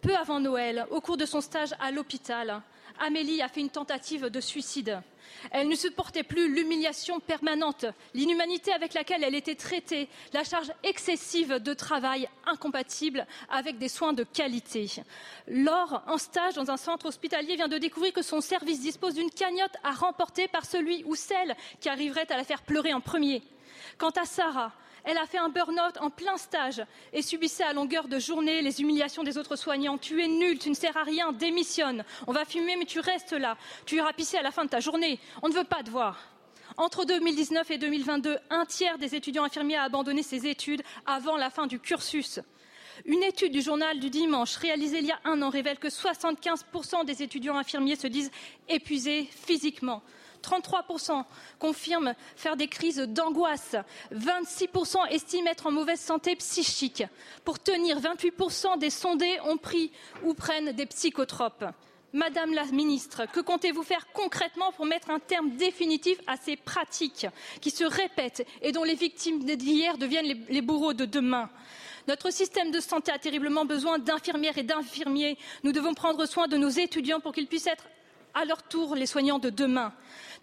[0.00, 2.62] Peu avant Noël, au cours de son stage à l'hôpital,
[3.00, 5.00] Amélie a fait une tentative de suicide.
[5.50, 11.58] Elle ne supportait plus l'humiliation permanente, l'inhumanité avec laquelle elle était traitée, la charge excessive
[11.58, 14.90] de travail incompatible avec des soins de qualité.
[15.46, 19.30] Laure, en stage dans un centre hospitalier, vient de découvrir que son service dispose d'une
[19.30, 23.42] cagnotte à remporter par celui ou celle qui arriverait à la faire pleurer en premier.
[23.98, 24.72] Quant à Sarah,
[25.06, 28.80] elle a fait un burn-out en plein stage et subissait à longueur de journée les
[28.80, 29.98] humiliations des autres soignants.
[29.98, 32.04] Tu es nul, tu ne sers à rien, démissionne.
[32.26, 33.56] On va fumer, mais tu restes là.
[33.86, 35.20] Tu iras pisser à la fin de ta journée.
[35.42, 36.18] On ne veut pas te voir.
[36.76, 41.50] Entre 2019 et 2022, un tiers des étudiants infirmiers a abandonné ses études avant la
[41.50, 42.40] fin du cursus.
[43.04, 47.04] Une étude du journal du dimanche réalisée il y a un an révèle que 75%
[47.04, 48.30] des étudiants infirmiers se disent
[48.68, 50.02] épuisés physiquement.
[50.46, 51.24] 33%
[51.58, 53.76] confirment faire des crises d'angoisse.
[54.14, 57.04] 26% estiment être en mauvaise santé psychique.
[57.44, 59.90] Pour tenir, 28% des sondés ont pris
[60.22, 61.64] ou prennent des psychotropes.
[62.12, 67.26] Madame la ministre, que comptez-vous faire concrètement pour mettre un terme définitif à ces pratiques
[67.60, 71.50] qui se répètent et dont les victimes d'hier deviennent les bourreaux de demain?
[72.08, 75.36] Notre système de santé a terriblement besoin d'infirmières et d'infirmiers.
[75.64, 77.88] Nous devons prendre soin de nos étudiants pour qu'ils puissent être
[78.32, 79.92] à leur tour les soignants de demain.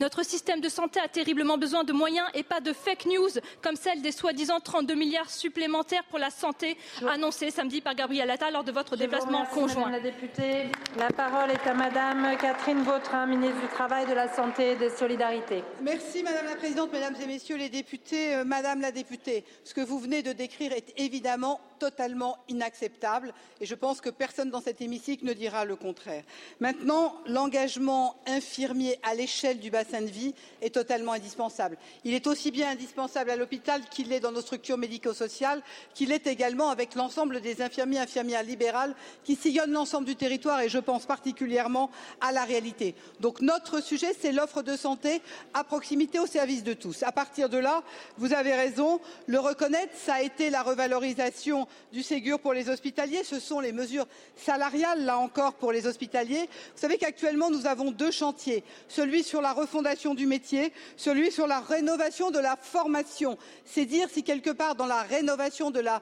[0.04, 3.30] Notre système de santé a terriblement besoin de moyens et pas de fake news
[3.62, 6.76] comme celle des soi-disant 32 milliards supplémentaires pour la santé
[7.08, 9.86] annoncés samedi par Gabriel Attal lors de votre déplacement conjoint.
[9.86, 10.66] Madame la députée,
[11.00, 14.90] la parole est à Madame Catherine Vautrin, ministre du Travail, de la Santé et des
[14.90, 15.64] Solidarités.
[15.82, 19.80] Merci Madame la Présidente, Mesdames et Messieurs les députés, euh, Madame la députée, ce que
[19.80, 24.82] vous venez de décrire est évidemment totalement inacceptable et je pense que personne dans cet
[24.82, 26.24] hémicycle ne dira le contraire.
[26.60, 31.78] Maintenant, l'engagement infirmier à l'échelle du bassin de vie est totalement indispensable.
[32.04, 35.62] Il est aussi bien indispensable à l'hôpital qu'il l'est dans nos structures médico-sociales,
[35.94, 40.62] qu'il l'est également avec l'ensemble des infirmiers et infirmières libérales qui sillonnent l'ensemble du territoire
[40.62, 41.90] et je pense particulièrement
[42.22, 42.96] à la réalité.
[43.20, 45.22] Donc notre sujet, c'est l'offre de santé
[45.54, 47.04] à proximité au service de tous.
[47.04, 47.84] À partir de là,
[48.18, 53.24] vous avez raison, le reconnaître, ça a été la revalorisation du Ségur pour les hospitaliers,
[53.24, 56.50] ce sont les mesures salariales, là encore, pour les hospitaliers.
[56.76, 61.48] Vous savez qu'actuellement, nous avons deux chantiers, celui sur la refondation du métier, celui sur
[61.48, 63.40] la rénovation de la formation.
[63.66, 66.00] C'est dire si quelque part, dans la rénovation de la,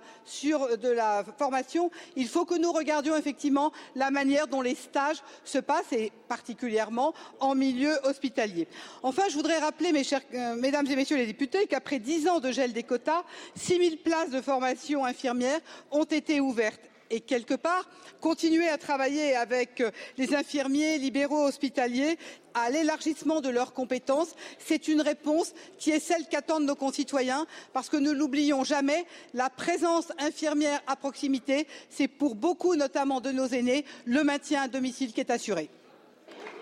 [1.38, 6.12] formation, il faut que nous regardions effectivement la manière dont les stages se passent, et
[6.28, 8.68] particulièrement en milieu hospitalier.
[9.04, 12.74] Enfin, je voudrais rappeler, euh, mesdames et messieurs les députés, qu'après dix ans de gel
[12.74, 13.24] des quotas,
[13.56, 15.60] 6 000 places de formation infirmière
[15.92, 17.88] ont été ouvertes et quelque part
[18.20, 22.18] continuer à travailler avec euh, les infirmiers libéraux hospitaliers
[22.54, 27.90] à l'élargissement de leurs compétences, c'est une réponse qui est celle qu'attendent nos concitoyens parce
[27.90, 33.48] que ne l'oublions jamais, la présence infirmière à proximité, c'est pour beaucoup notamment de nos
[33.48, 35.70] aînés le maintien à domicile qui est assuré.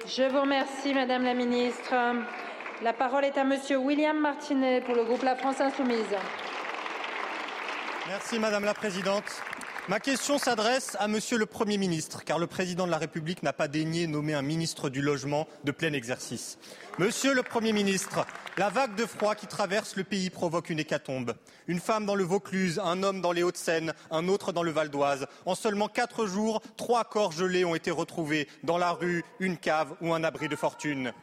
[0.05, 1.93] Je vous remercie Madame la Ministre.
[2.81, 6.15] La parole est à Monsieur William Martinet pour le groupe La France Insoumise.
[8.07, 9.41] Merci Madame la Présidente.
[9.89, 13.53] Ma question s'adresse à Monsieur le Premier ministre, car le Président de la République n'a
[13.53, 16.59] pas daigné nommer un ministre du Logement de plein exercice.
[16.99, 18.23] Monsieur le Premier ministre,
[18.59, 21.33] la vague de froid qui traverse le pays provoque une hécatombe.
[21.67, 24.89] Une femme dans le Vaucluse, un homme dans les Hauts-de-Seine, un autre dans le Val
[24.89, 25.25] d'Oise.
[25.47, 29.95] En seulement quatre jours, trois corps gelés ont été retrouvés dans la rue, une cave
[30.01, 31.13] ou un abri de fortune.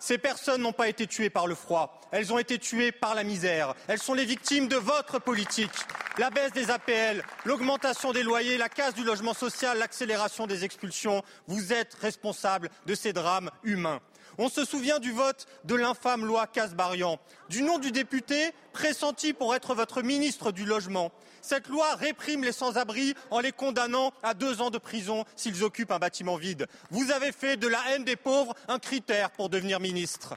[0.00, 3.24] Ces personnes n'ont pas été tuées par le froid, elles ont été tuées par la
[3.24, 3.74] misère.
[3.88, 5.70] Elles sont les victimes de votre politique.
[6.18, 11.22] La baisse des APL, l'augmentation des loyers, la casse du logement social, l'accélération des expulsions.
[11.46, 14.00] Vous êtes responsables de ces drames humains.
[14.38, 19.54] On se souvient du vote de l'infâme loi Casbarian, du nom du député pressenti pour
[19.56, 21.10] être votre ministre du Logement.
[21.42, 25.90] Cette loi réprime les sans-abri en les condamnant à deux ans de prison s'ils occupent
[25.90, 26.68] un bâtiment vide.
[26.90, 30.36] Vous avez fait de la haine des pauvres un critère pour devenir ministre.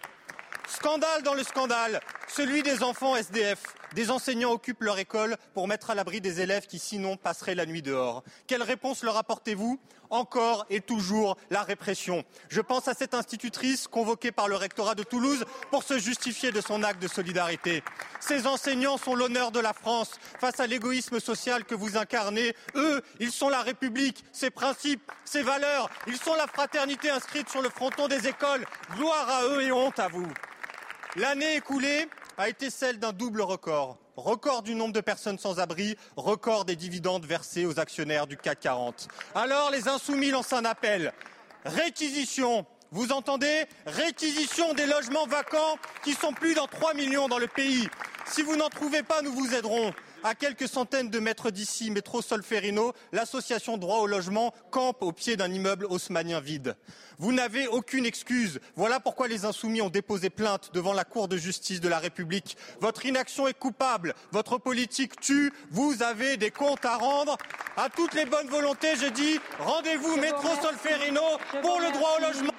[0.68, 3.62] Scandale dans le scandale, celui des enfants SDF.
[3.94, 7.66] Des enseignants occupent leur école pour mettre à l'abri des élèves qui sinon passeraient la
[7.66, 8.24] nuit dehors.
[8.48, 9.80] Quelle réponse leur apportez-vous?
[10.10, 12.26] Encore et toujours la répression.
[12.50, 16.60] Je pense à cette institutrice convoquée par le rectorat de Toulouse pour se justifier de
[16.60, 17.82] son acte de solidarité.
[18.20, 22.54] Ces enseignants sont l'honneur de la France face à l'égoïsme social que vous incarnez.
[22.76, 25.90] Eux, ils sont la République, ses principes, ses valeurs.
[26.08, 28.66] Ils sont la fraternité inscrite sur le fronton des écoles.
[28.96, 30.28] Gloire à eux et honte à vous.
[31.18, 32.08] L'année écoulée
[32.38, 33.98] a été celle d'un double record.
[34.16, 38.62] Record du nombre de personnes sans abri, record des dividendes versés aux actionnaires du CAC
[38.62, 39.10] 40.
[39.36, 41.12] Alors les insoumis lancent un appel.
[41.66, 42.66] Réquisition.
[42.92, 43.66] Vous entendez?
[43.86, 47.90] Réquisition des logements vacants qui sont plus dans 3 millions dans le pays.
[48.26, 49.94] Si vous n'en trouvez pas, nous vous aiderons.
[50.24, 55.36] À quelques centaines de mètres d'ici, métro Solferino, l'association Droit au logement campe au pied
[55.36, 56.76] d'un immeuble haussmanien vide.
[57.18, 58.60] Vous n'avez aucune excuse.
[58.76, 62.56] Voilà pourquoi les insoumis ont déposé plainte devant la Cour de justice de la République.
[62.82, 64.14] Votre inaction est coupable.
[64.32, 65.52] Votre politique tue.
[65.72, 67.36] Vous avez des comptes à rendre.
[67.76, 71.22] À toutes les bonnes volontés, je dis rendez-vous métro Solferino
[71.64, 72.54] pour le droit au logement.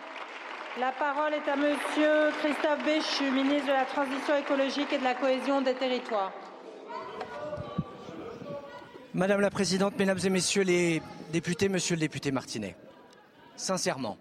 [0.80, 5.14] La parole est à Monsieur Christophe Béchu, ministre de la Transition écologique et de la
[5.14, 6.32] cohésion des territoires.
[9.14, 11.02] Madame la Présidente, Mesdames et Messieurs les
[11.32, 12.76] députés, Monsieur le député Martinet,
[13.56, 14.16] sincèrement,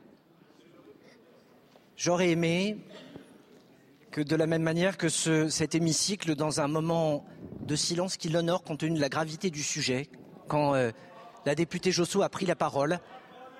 [1.95, 2.75] j'aurais aimé
[4.11, 7.23] que de la même manière que ce, cet hémicycle, dans un moment
[7.65, 10.09] de silence qui l'honore compte tenu de la gravité du sujet,
[10.49, 10.91] quand euh,
[11.45, 12.99] la députée Josso a pris la parole,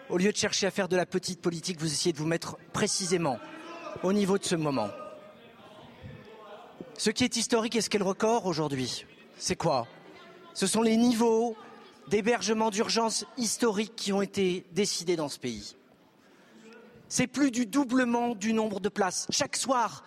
[0.09, 2.57] au lieu de chercher à faire de la petite politique, vous essayez de vous mettre
[2.73, 3.39] précisément
[4.03, 4.89] au niveau de ce moment.
[6.97, 9.05] Ce qui est historique et ce qui est le record aujourd'hui,
[9.37, 9.87] c'est quoi?
[10.53, 11.55] Ce sont les niveaux
[12.07, 15.75] d'hébergement d'urgence historiques qui ont été décidés dans ce pays.
[17.07, 19.27] C'est plus du doublement du nombre de places.
[19.29, 20.03] Chaque soir,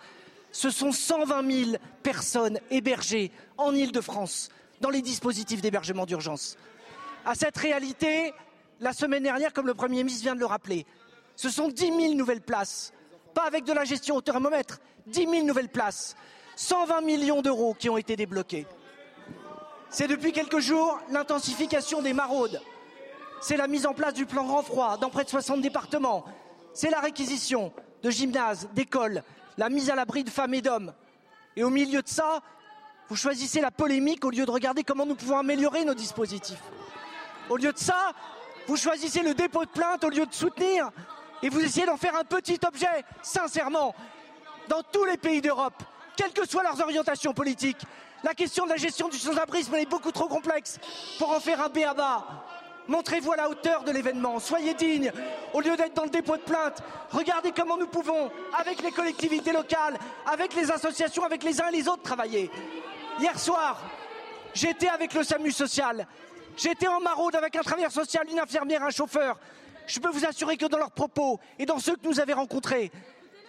[0.51, 4.49] ce sont 120 000 personnes hébergées en Ile-de-France
[4.81, 6.57] dans les dispositifs d'hébergement d'urgence.
[7.25, 8.33] À cette réalité,
[8.79, 10.85] la semaine dernière, comme le Premier ministre vient de le rappeler,
[11.35, 12.93] ce sont 10 000 nouvelles places,
[13.33, 16.15] pas avec de la gestion au thermomètre, 10 000 nouvelles places,
[16.55, 18.65] 120 millions d'euros qui ont été débloqués.
[19.95, 22.61] C'est depuis quelques jours l'intensification des maraudes.
[23.39, 26.25] C'est la mise en place du plan renfroid dans près de 60 départements.
[26.73, 27.71] C'est la réquisition
[28.03, 29.23] de gymnases, d'écoles,
[29.57, 30.93] la mise à l'abri de femmes et d'hommes.
[31.55, 32.41] Et au milieu de ça,
[33.07, 36.61] vous choisissez la polémique au lieu de regarder comment nous pouvons améliorer nos dispositifs.
[37.49, 38.11] Au lieu de ça,
[38.67, 40.91] vous choisissez le dépôt de plainte au lieu de soutenir
[41.41, 43.95] et vous essayez d'en faire un petit objet, sincèrement.
[44.67, 45.81] Dans tous les pays d'Europe,
[46.17, 47.85] quelles que soient leurs orientations politiques,
[48.25, 50.79] la question de la gestion du sans-abrisme est beaucoup trop complexe
[51.19, 52.25] pour en faire un béaba.
[52.87, 55.11] Montrez-vous à la hauteur de l'événement, soyez dignes.
[55.53, 56.81] Au lieu d'être dans le dépôt de plainte,
[57.11, 61.77] regardez comment nous pouvons, avec les collectivités locales, avec les associations, avec les uns et
[61.77, 62.49] les autres, travailler.
[63.19, 63.79] Hier soir,
[64.55, 66.07] j'étais avec le SAMU social.
[66.57, 69.37] J'étais en maraude avec un travailleur social, une infirmière, un chauffeur.
[69.85, 72.91] Je peux vous assurer que dans leurs propos et dans ceux que nous avons rencontrés,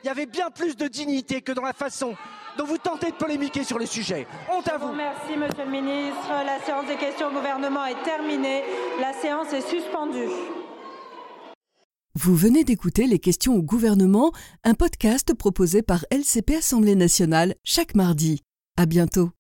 [0.03, 2.15] il y avait bien plus de dignité que dans la façon
[2.57, 4.27] dont vous tentez de polémiquer sur le sujet.
[4.51, 4.93] Honte à vous.
[4.93, 6.28] Merci, Monsieur le Ministre.
[6.45, 8.62] La séance des questions au gouvernement est terminée.
[9.01, 10.31] La séance est suspendue.
[12.15, 14.33] Vous venez d'écouter Les questions au gouvernement,
[14.65, 18.43] un podcast proposé par LCP Assemblée nationale chaque mardi.
[18.78, 19.31] À bientôt.